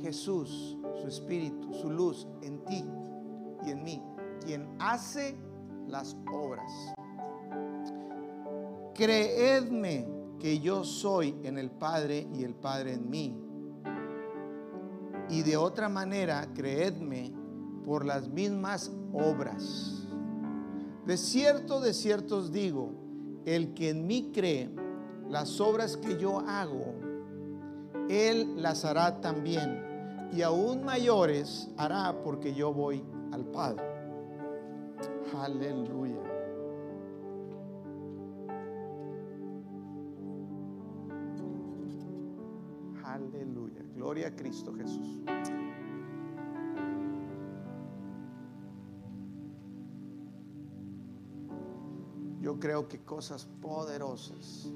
Jesús, 0.00 0.78
su 1.00 1.08
Espíritu, 1.08 1.74
su 1.74 1.90
luz 1.90 2.28
en 2.40 2.64
ti 2.66 2.84
y 3.66 3.70
en 3.72 3.82
mí, 3.82 4.00
quien 4.46 4.76
hace 4.78 5.36
las 5.88 6.16
obras. 6.32 6.70
Creedme 8.94 10.19
que 10.40 10.58
yo 10.58 10.82
soy 10.82 11.36
en 11.44 11.58
el 11.58 11.70
Padre 11.70 12.26
y 12.34 12.42
el 12.42 12.54
Padre 12.54 12.94
en 12.94 13.08
mí. 13.08 13.36
Y 15.28 15.42
de 15.42 15.56
otra 15.56 15.88
manera, 15.88 16.48
creedme 16.54 17.32
por 17.84 18.04
las 18.04 18.28
mismas 18.28 18.90
obras. 19.12 20.08
De 21.06 21.16
cierto, 21.16 21.80
de 21.80 21.94
cierto 21.94 22.38
os 22.38 22.50
digo, 22.50 22.90
el 23.44 23.74
que 23.74 23.90
en 23.90 24.06
mí 24.06 24.32
cree, 24.34 24.70
las 25.28 25.60
obras 25.60 25.96
que 25.96 26.18
yo 26.18 26.40
hago, 26.40 26.94
Él 28.08 28.60
las 28.60 28.84
hará 28.84 29.20
también. 29.20 29.88
Y 30.32 30.42
aún 30.42 30.84
mayores 30.84 31.68
hará 31.76 32.22
porque 32.22 32.54
yo 32.54 32.72
voy 32.72 33.04
al 33.32 33.44
Padre. 33.46 33.84
Aleluya. 35.36 36.39
Gloria 44.10 44.26
a 44.26 44.34
Cristo 44.34 44.74
Jesús. 44.74 45.20
Yo 52.40 52.58
creo 52.58 52.88
que 52.88 53.04
cosas 53.04 53.46
poderosas. 53.62 54.72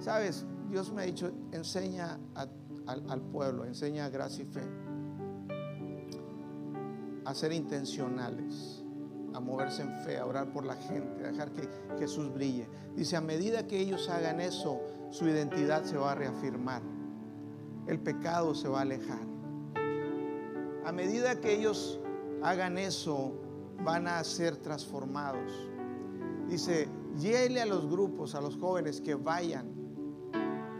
Sabes, 0.00 0.44
Dios 0.68 0.92
me 0.92 1.02
ha 1.02 1.04
dicho, 1.04 1.30
enseña 1.52 2.18
al, 2.34 2.50
al 3.08 3.20
pueblo, 3.20 3.64
enseña 3.64 4.06
a 4.06 4.08
gracia 4.08 4.42
y 4.42 4.46
fe 4.46 4.62
a 7.24 7.34
ser 7.34 7.52
intencionales, 7.52 8.82
a 9.32 9.38
moverse 9.38 9.82
en 9.82 9.96
fe, 9.98 10.18
a 10.18 10.26
orar 10.26 10.52
por 10.52 10.64
la 10.64 10.74
gente, 10.74 11.24
a 11.24 11.30
dejar 11.30 11.52
que 11.52 11.68
Jesús 12.00 12.34
brille. 12.34 12.68
Dice, 12.96 13.14
a 13.14 13.20
medida 13.20 13.64
que 13.68 13.78
ellos 13.78 14.08
hagan 14.08 14.40
eso, 14.40 14.80
su 15.12 15.28
identidad 15.28 15.84
se 15.84 15.96
va 15.96 16.10
a 16.10 16.14
reafirmar, 16.16 16.82
el 17.92 18.00
pecado 18.00 18.54
se 18.54 18.68
va 18.68 18.78
a 18.78 18.82
alejar. 18.82 19.26
A 20.84 20.92
medida 20.92 21.40
que 21.40 21.54
ellos 21.54 22.00
hagan 22.42 22.78
eso, 22.78 23.34
van 23.84 24.08
a 24.08 24.22
ser 24.24 24.56
transformados. 24.56 25.52
Dice, 26.48 26.88
llévele 27.18 27.60
a 27.60 27.66
los 27.66 27.88
grupos, 27.88 28.34
a 28.34 28.40
los 28.40 28.56
jóvenes 28.56 29.00
que 29.00 29.14
vayan, 29.14 29.70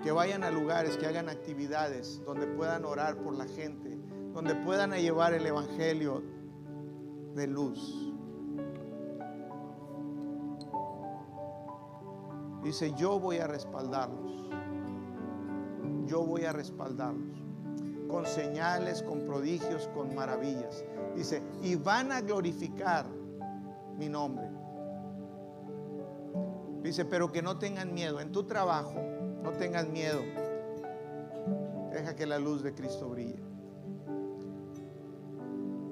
que 0.03 0.11
vayan 0.11 0.43
a 0.43 0.51
lugares, 0.51 0.97
que 0.97 1.07
hagan 1.07 1.29
actividades 1.29 2.21
donde 2.25 2.47
puedan 2.47 2.85
orar 2.85 3.17
por 3.17 3.35
la 3.35 3.47
gente, 3.47 3.99
donde 4.33 4.55
puedan 4.55 4.93
llevar 4.93 5.35
el 5.35 5.47
Evangelio 5.47 6.23
de 7.35 7.47
luz. 7.47 8.13
Dice, 12.63 12.93
yo 12.97 13.19
voy 13.19 13.39
a 13.39 13.47
respaldarlos. 13.47 14.49
Yo 16.13 16.27
voy 16.27 16.45
a 16.45 16.53
respaldarlos. 16.53 17.39
Con 18.07 18.27
señales, 18.27 19.03
con 19.03 19.21
prodigios, 19.25 19.89
con 19.95 20.15
maravillas. 20.15 20.85
Dice, 21.17 21.43
y 21.63 21.75
van 21.75 22.13
a 22.13 22.21
glorificar 22.21 23.07
mi 23.97 24.11
nombre. 24.11 24.47
Dice, 26.83 27.07
pero 27.07 27.33
que 27.33 27.41
no 27.41 27.59
tengan 27.59 27.95
miedo. 27.95 28.21
En 28.21 28.31
tu 28.31 28.45
trabajo, 28.45 29.01
no 29.43 29.53
tengas 29.53 29.89
miedo. 29.89 30.21
Deja 31.91 32.15
que 32.15 32.27
la 32.27 32.39
luz 32.39 32.63
de 32.63 32.75
Cristo 32.75 33.09
brille. 33.09 33.43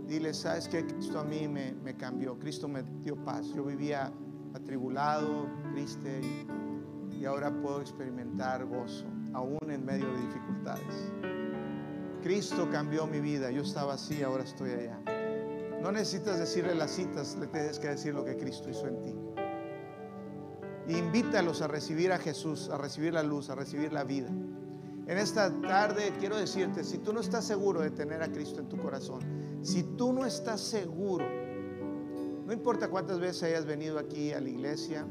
Dile, 0.07 0.35
¿sabes 0.35 0.69
que 0.69 0.87
Cristo 0.87 1.19
a 1.19 1.25
mí 1.25 1.49
me, 1.49 1.97
cambió? 1.97 2.39
Cristo 2.39 2.69
me 2.69 2.83
dio 2.83 3.17
paz. 3.25 3.47
Yo 3.55 3.65
vivía 3.65 4.13
atribulado, 4.53 5.47
triste 5.73 6.21
y 7.11 7.25
ahora 7.25 7.51
puedo 7.63 7.81
experimentar 7.81 8.67
gozo, 8.67 9.07
aún 9.35 9.71
en 9.71 9.85
medio 9.85 10.07
de 10.13 10.21
dificultades. 10.21 11.13
Cristo 12.23 12.69
cambió 12.71 13.07
mi 13.07 13.21
vida. 13.21 13.51
Yo 13.51 13.63
estaba 13.63 13.95
así, 13.95 14.23
ahora 14.23 14.45
estoy 14.45 14.71
allá. 14.73 15.01
No 15.83 15.91
necesitas 15.91 16.39
decirle 16.39 16.75
las 16.75 16.91
citas, 16.91 17.37
le 17.41 17.47
tienes 17.47 17.79
que 17.79 17.89
decir 17.89 18.15
lo 18.15 18.25
que 18.25 18.37
Cristo 18.37 18.69
hizo 18.69 18.87
en 18.87 19.03
ti. 19.03 19.15
Invítalos 20.89 21.63
a 21.63 21.69
recibir 21.69 22.13
a 22.13 22.19
Jesús, 22.19 22.69
a 22.69 22.77
recibir 22.77 23.15
la 23.15 23.23
luz, 23.23 23.49
a 23.49 23.55
recibir 23.55 23.93
la 23.93 24.05
vida. 24.05 24.29
En 25.07 25.19
esta 25.19 25.51
tarde 25.63 26.13
quiero 26.19 26.37
decirte, 26.37 26.85
si 26.85 26.99
tú 26.99 27.13
no 27.13 27.21
estás 27.21 27.45
seguro 27.45 27.81
de 27.81 27.91
tener 27.91 28.23
a 28.23 28.31
Cristo 28.31 28.61
en 28.61 28.69
tu 28.69 28.77
corazón, 28.77 29.21
si 29.63 29.83
tú 29.83 30.13
no 30.13 30.27
estás 30.27 30.61
seguro, 30.61 31.27
no 32.47 32.53
importa 32.53 32.89
cuántas 32.89 33.19
veces 33.19 33.45
hayas 33.45 33.65
venido 33.65 33.99
aquí 33.99 34.33
a 34.33 34.41
la 34.41 34.49
iglesia 34.49 35.07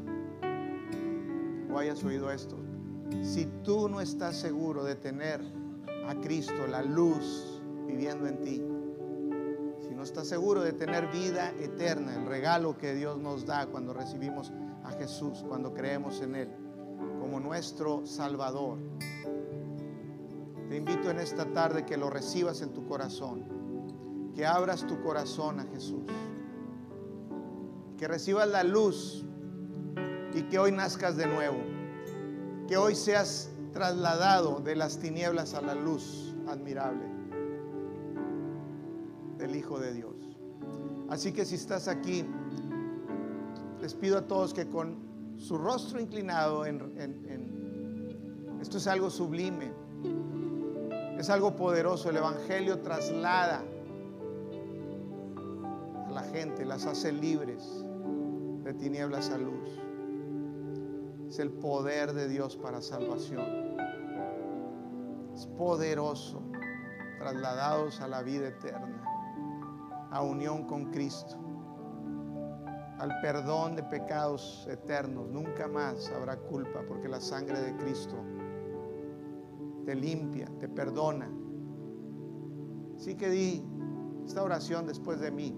o 1.72 1.78
hayas 1.78 2.04
oído 2.04 2.32
esto, 2.32 2.58
si 3.22 3.46
tú 3.64 3.90
no 3.90 4.02
estás 4.02 4.36
seguro 4.36 4.84
de 4.84 4.96
tener 4.96 5.42
a 6.08 6.16
Cristo, 6.16 6.68
la 6.68 6.82
luz 6.82 7.62
viviendo 7.86 8.28
en 8.28 8.42
ti, 8.42 8.62
si 9.88 9.94
no 9.96 10.04
estás 10.04 10.28
seguro 10.28 10.62
de 10.62 10.74
tener 10.74 11.08
vida 11.12 11.52
eterna, 11.60 12.16
el 12.16 12.26
regalo 12.26 12.78
que 12.78 12.94
Dios 12.94 13.18
nos 13.18 13.46
da 13.46 13.68
cuando 13.68 13.94
recibimos 13.94 14.52
a 14.84 14.92
Jesús, 14.92 15.44
cuando 15.48 15.74
creemos 15.74 16.22
en 16.22 16.36
Él 16.36 16.50
como 17.20 17.40
nuestro 17.40 18.06
Salvador, 18.06 18.80
te 20.70 20.78
invito 20.78 21.10
en 21.10 21.20
esta 21.20 21.52
tarde 21.52 21.86
que 21.86 21.98
lo 21.98 22.10
recibas 22.10 22.62
en 22.62 22.74
tu 22.74 22.86
corazón, 22.86 24.32
que 24.36 24.46
abras 24.46 24.86
tu 24.86 25.02
corazón 25.02 25.60
a 25.60 25.64
Jesús, 25.64 26.04
que 27.98 28.08
recibas 28.08 28.48
la 28.48 28.64
luz 28.64 29.26
y 30.34 30.44
que 30.44 30.60
hoy 30.60 30.72
nazcas 30.72 31.18
de 31.18 31.26
nuevo, 31.26 31.58
que 32.70 32.78
hoy 32.78 32.94
seas 32.94 33.50
trasladado 33.74 34.60
de 34.60 34.76
las 34.76 35.00
tinieblas 35.00 35.56
a 35.56 35.62
la 35.62 35.74
luz 35.74 36.36
admirable 36.48 37.04
del 39.40 39.56
Hijo 39.56 39.80
de 39.80 39.92
Dios. 39.92 40.14
Así 41.10 41.32
que 41.32 41.46
si 41.46 41.56
estás 41.56 41.88
aquí, 41.88 42.24
les 43.82 43.96
pido 43.96 44.20
a 44.20 44.28
todos 44.28 44.54
que 44.54 44.68
con 44.68 45.00
su 45.40 45.58
rostro 45.58 46.00
inclinado 46.00 46.64
Esto 48.62 48.78
es 48.78 48.86
algo 48.86 49.10
sublime. 49.10 49.72
Es 51.18 51.32
algo 51.32 51.56
poderoso. 51.56 52.12
El 52.12 52.18
Evangelio 52.18 52.82
traslada 52.82 53.64
a 56.06 56.12
la 56.12 56.22
gente, 56.22 56.66
las 56.66 56.86
hace 56.86 57.12
libres 57.12 57.64
de 58.64 58.76
tinieblas 58.76 59.32
a 59.32 59.40
luz. 59.40 59.89
Es 61.30 61.38
el 61.38 61.52
poder 61.52 62.14
de 62.14 62.28
Dios 62.28 62.58
para 62.58 62.82
salvación. 62.82 63.78
Es 65.32 65.46
poderoso. 65.46 66.42
Trasladados 67.20 68.02
a 68.02 68.08
la 68.08 68.24
vida 68.24 68.48
eterna, 68.48 69.04
a 70.10 70.24
unión 70.24 70.66
con 70.66 70.86
Cristo, 70.86 71.38
al 72.98 73.20
perdón 73.22 73.76
de 73.76 73.84
pecados 73.84 74.66
eternos. 74.72 75.28
Nunca 75.30 75.68
más 75.68 76.10
habrá 76.12 76.38
culpa 76.38 76.82
porque 76.88 77.10
la 77.10 77.20
sangre 77.20 77.60
de 77.60 77.76
Cristo 77.76 78.16
te 79.86 79.94
limpia, 79.94 80.50
te 80.60 80.68
perdona. 80.70 81.30
Así 82.96 83.16
que 83.16 83.30
di 83.30 83.64
esta 84.26 84.42
oración 84.42 84.88
después 84.88 85.20
de 85.20 85.30
mí. 85.30 85.56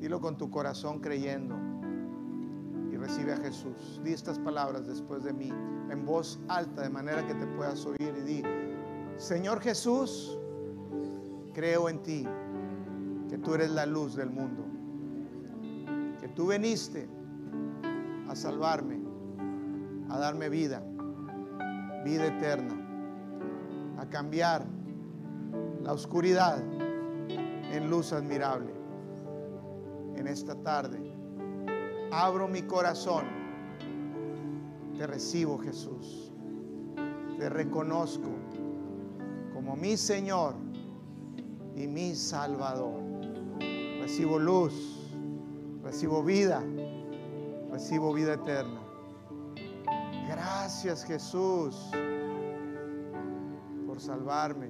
Dilo 0.00 0.20
con 0.20 0.36
tu 0.38 0.50
corazón 0.50 1.00
creyendo 1.00 1.61
recibe 3.02 3.32
a 3.32 3.36
Jesús. 3.38 4.00
Di 4.04 4.12
estas 4.12 4.38
palabras 4.38 4.86
después 4.86 5.24
de 5.24 5.32
mí 5.32 5.50
en 5.90 6.06
voz 6.06 6.38
alta 6.48 6.82
de 6.82 6.90
manera 6.90 7.26
que 7.26 7.34
te 7.34 7.46
puedas 7.46 7.84
oír 7.84 8.14
y 8.16 8.22
di, 8.22 8.42
Señor 9.16 9.60
Jesús, 9.60 10.38
creo 11.52 11.88
en 11.88 12.02
ti, 12.02 12.26
que 13.28 13.38
tú 13.38 13.54
eres 13.54 13.70
la 13.70 13.86
luz 13.86 14.14
del 14.14 14.30
mundo, 14.30 14.64
que 16.20 16.28
tú 16.28 16.48
viniste 16.48 17.08
a 18.28 18.36
salvarme, 18.36 19.00
a 20.08 20.18
darme 20.18 20.48
vida, 20.48 20.82
vida 22.04 22.26
eterna, 22.26 22.78
a 23.98 24.06
cambiar 24.08 24.64
la 25.82 25.92
oscuridad 25.92 26.62
en 27.28 27.90
luz 27.90 28.12
admirable. 28.12 28.72
En 30.14 30.26
esta 30.26 30.54
tarde, 30.54 31.11
abro 32.12 32.46
mi 32.46 32.62
corazón, 32.62 33.24
te 34.98 35.06
recibo 35.06 35.58
Jesús, 35.58 36.30
te 37.38 37.48
reconozco 37.48 38.28
como 39.54 39.74
mi 39.76 39.96
Señor 39.96 40.54
y 41.74 41.86
mi 41.86 42.14
Salvador. 42.14 43.00
Recibo 44.00 44.38
luz, 44.38 45.10
recibo 45.82 46.22
vida, 46.22 46.62
recibo 47.70 48.12
vida 48.12 48.34
eterna. 48.34 48.80
Gracias 50.28 51.04
Jesús 51.04 51.90
por 53.86 54.00
salvarme. 54.00 54.68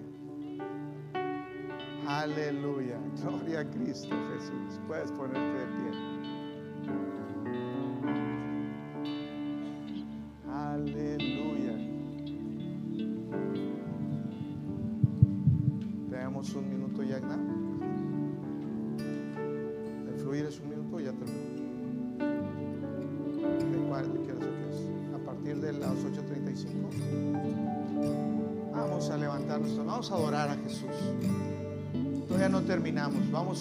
Aleluya. 2.07 2.99
Gloria 3.21 3.61
a 3.61 3.71
Cristo 3.71 4.15
Jesús. 4.33 4.81
Puedes 4.87 5.11
ponerte 5.13 5.59
de 5.59 5.67
pie. 5.67 6.12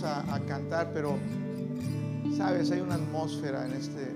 A, 0.03 0.33
a 0.33 0.39
cantar, 0.41 0.91
pero 0.93 1.17
sabes, 2.37 2.71
hay 2.71 2.79
una 2.79 2.95
atmósfera 2.95 3.65
en 3.65 3.73
este 3.73 4.07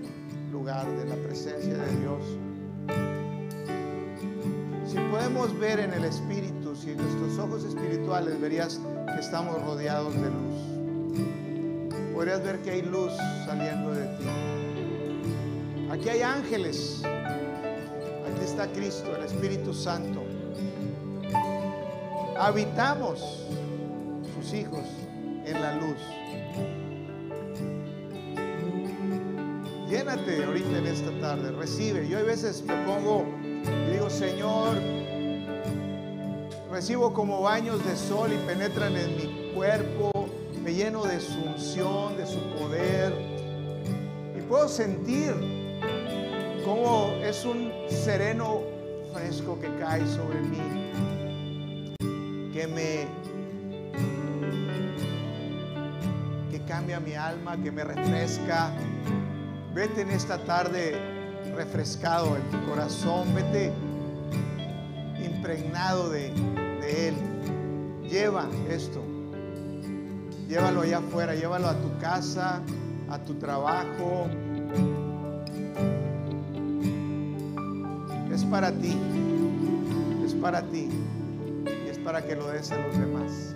lugar 0.51 0.87
de 0.87 1.05
la 1.05 1.15
presencia 1.15 1.77
de 1.77 1.95
Dios. 1.97 2.23
Si 4.87 4.97
podemos 5.11 5.57
ver 5.59 5.79
en 5.79 5.93
el 5.93 6.05
Espíritu, 6.05 6.75
si 6.75 6.91
en 6.91 6.97
nuestros 6.97 7.37
ojos 7.39 7.65
espirituales 7.65 8.39
verías 8.39 8.79
que 9.13 9.19
estamos 9.19 9.61
rodeados 9.63 10.13
de 10.13 10.29
luz, 10.29 10.55
podrías 12.13 12.41
ver 12.41 12.59
que 12.59 12.71
hay 12.71 12.81
luz 12.81 13.11
saliendo 13.45 13.91
de 13.91 14.05
ti. 14.17 14.25
Aquí 15.91 16.09
hay 16.09 16.21
ángeles, 16.21 17.03
aquí 17.03 18.43
está 18.45 18.67
Cristo, 18.67 19.13
el 19.15 19.25
Espíritu 19.25 19.73
Santo. 19.73 20.23
Habitamos 22.39 23.45
sus 24.33 24.53
hijos 24.53 24.83
en 25.45 25.61
la 25.61 25.75
luz. 25.75 25.97
Llénate 29.89 30.43
ahorita 30.43 30.77
en 30.79 30.87
esta 30.87 31.11
tarde, 31.19 31.51
recibe. 31.51 32.07
Yo 32.07 32.17
a 32.17 32.23
veces 32.23 32.63
me 32.63 32.75
pongo 32.85 33.25
y 33.41 33.91
digo, 33.93 34.09
Señor, 34.09 34.77
recibo 36.71 37.13
como 37.13 37.41
baños 37.41 37.85
de 37.85 37.95
sol 37.95 38.31
y 38.33 38.37
penetran 38.47 38.95
en 38.97 39.15
mi 39.15 39.53
cuerpo, 39.53 40.11
me 40.63 40.73
lleno 40.73 41.03
de 41.03 41.19
su 41.19 41.39
unción, 41.39 42.17
de 42.17 42.25
su 42.25 42.39
poder. 42.59 43.13
Y 44.37 44.41
puedo 44.41 44.67
sentir 44.67 45.33
como 46.65 47.13
es 47.23 47.45
un 47.45 47.71
sereno 47.87 48.61
fresco 49.13 49.59
que 49.59 49.69
cae 49.79 50.05
sobre 50.07 50.41
mí, 50.41 50.57
que 52.51 52.67
me 52.67 53.24
cambia 56.75 56.99
mi 56.99 57.13
alma, 57.13 57.55
que 57.55 57.71
me 57.71 57.85
refresca. 57.85 58.69
Vete 59.73 60.01
en 60.01 60.09
esta 60.09 60.37
tarde 60.39 60.93
refrescado 61.55 62.35
en 62.35 62.43
tu 62.51 62.69
corazón, 62.69 63.33
vete 63.33 63.71
impregnado 65.23 66.09
de, 66.09 66.33
Él. 66.85 67.15
Lleva 68.09 68.49
esto, 68.69 69.01
llévalo 70.49 70.81
allá 70.81 70.97
afuera, 70.97 71.33
llévalo 71.33 71.67
a 71.69 71.75
tu 71.75 71.97
casa, 71.97 72.61
a 73.09 73.19
tu 73.19 73.35
trabajo. 73.35 74.27
Es 78.33 78.43
para 78.43 78.73
ti, 78.73 78.97
es 80.25 80.33
para 80.33 80.61
ti 80.61 80.89
y 81.85 81.89
es 81.89 81.97
para 81.99 82.21
que 82.21 82.35
lo 82.35 82.47
des 82.49 82.69
a 82.73 82.77
los 82.77 82.97
demás. 82.97 83.55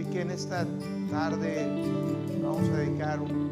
Así 0.00 0.08
que 0.08 0.22
en 0.22 0.30
esta 0.30 0.66
tarde 1.10 1.68
vamos 2.42 2.66
a 2.70 2.76
dedicar 2.78 3.20
un- 3.20 3.50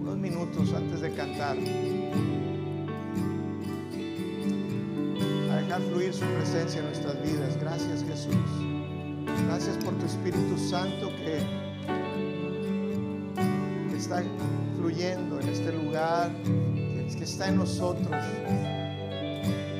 unos 0.00 0.16
minutos 0.16 0.72
antes 0.72 1.02
de 1.02 1.10
cantar 1.12 1.58
a 5.50 5.56
dejar 5.56 5.82
fluir 5.82 6.14
su 6.14 6.24
presencia 6.24 6.80
en 6.80 6.86
nuestras 6.86 7.22
vidas. 7.22 7.58
Gracias 7.60 8.02
Jesús. 8.04 8.34
Gracias 9.46 9.76
por 9.84 9.92
tu 9.98 10.06
Espíritu 10.06 10.56
Santo 10.56 11.10
que, 11.10 11.42
está 13.94 14.22
fluyendo 14.78 15.40
en 15.40 15.48
este 15.50 15.72
lugar, 15.72 16.30
que 16.42 17.24
está 17.24 17.48
en 17.50 17.56
nosotros. 17.56 18.08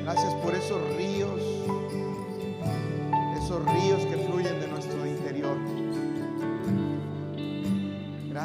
Gracias 0.03 0.33
por 0.43 0.53
esos 0.53 0.79
ríos, 0.95 1.41
esos 3.43 3.65
ríos 3.65 4.05
que 4.05 4.14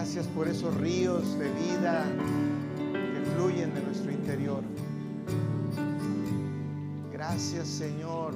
Gracias 0.01 0.27
por 0.29 0.49
esos 0.49 0.75
ríos 0.79 1.39
de 1.39 1.51
vida 1.51 2.07
que 2.89 3.21
fluyen 3.37 3.75
de 3.75 3.83
nuestro 3.83 4.11
interior. 4.11 4.63
Gracias 7.13 7.69
Señor 7.69 8.33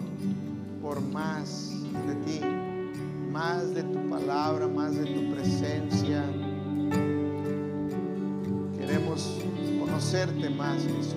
por 0.83 1.01
más 1.01 1.73
de 2.07 2.15
ti, 2.27 2.41
más 3.33 3.75
de 3.75 3.83
tu 3.83 4.11
palabra, 4.11 4.69
más 4.69 4.95
de 4.95 5.07
tu 5.07 5.35
presencia. 5.35 6.23
Queremos 8.77 9.41
conocerte 9.81 10.51
más 10.51 10.83
Jesús. 10.83 11.17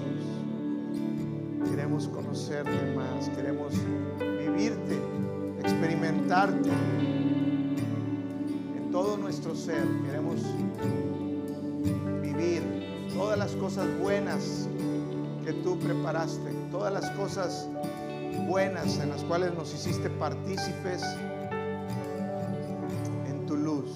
Queremos 1.69 2.07
conocerte 2.07 2.95
más, 2.95 3.27
queremos 3.35 3.73
vivirte, 4.21 4.97
experimentarte 5.59 6.69
nuestro 9.28 9.53
ser. 9.57 9.84
Queremos 10.05 10.39
vivir 12.21 12.63
todas 13.13 13.38
las 13.38 13.51
cosas 13.57 13.86
buenas 13.99 14.69
que 15.43 15.51
tú 15.51 15.78
preparaste, 15.80 16.49
todas 16.71 16.93
las 16.93 17.09
cosas 17.11 17.67
buenas 18.47 18.97
en 18.99 19.09
las 19.09 19.25
cuales 19.25 19.53
nos 19.53 19.73
hiciste 19.73 20.09
partícipes 20.11 21.03
en 23.28 23.45
tu 23.45 23.57
luz. 23.57 23.91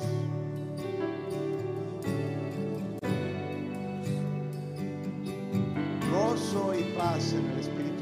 Gozo 6.12 6.74
y 6.78 6.84
paz 6.98 7.32
en 7.32 7.46
el 7.52 7.60
Espíritu 7.60 8.02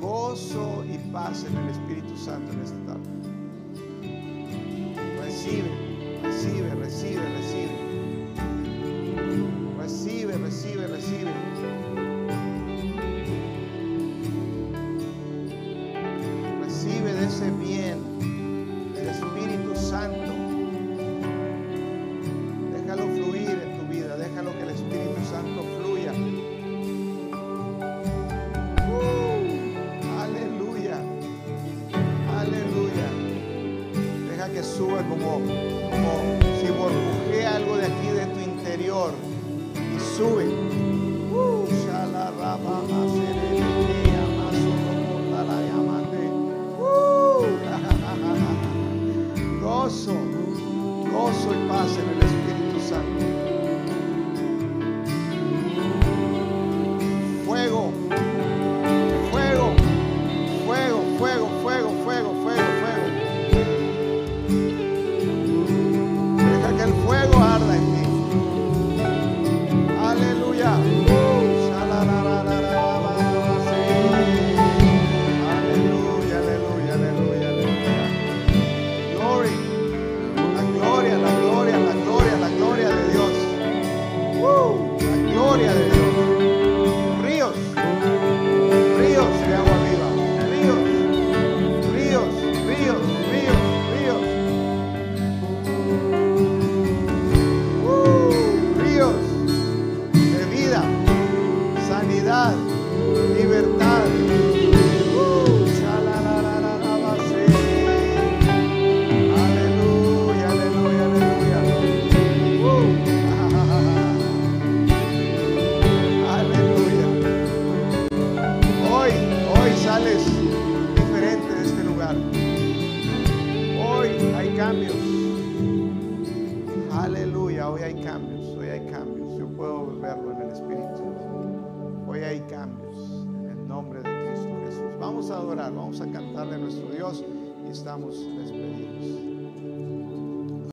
gozo 0.00 0.84
y 0.84 0.96
paz 1.12 1.44
en 1.44 1.54
el 1.54 1.68
Espíritu 1.68 2.16
Santo 2.16 2.52
en 2.52 2.62
esta 2.62 2.78
tarde. 2.86 3.15
Recibe, 5.46 5.70
recibe, 6.24 6.74
recibe, 6.74 7.22
recibe. 7.36 7.70
Recibe, 9.78 10.36
recibe, 10.38 10.86
recibe. 10.88 11.85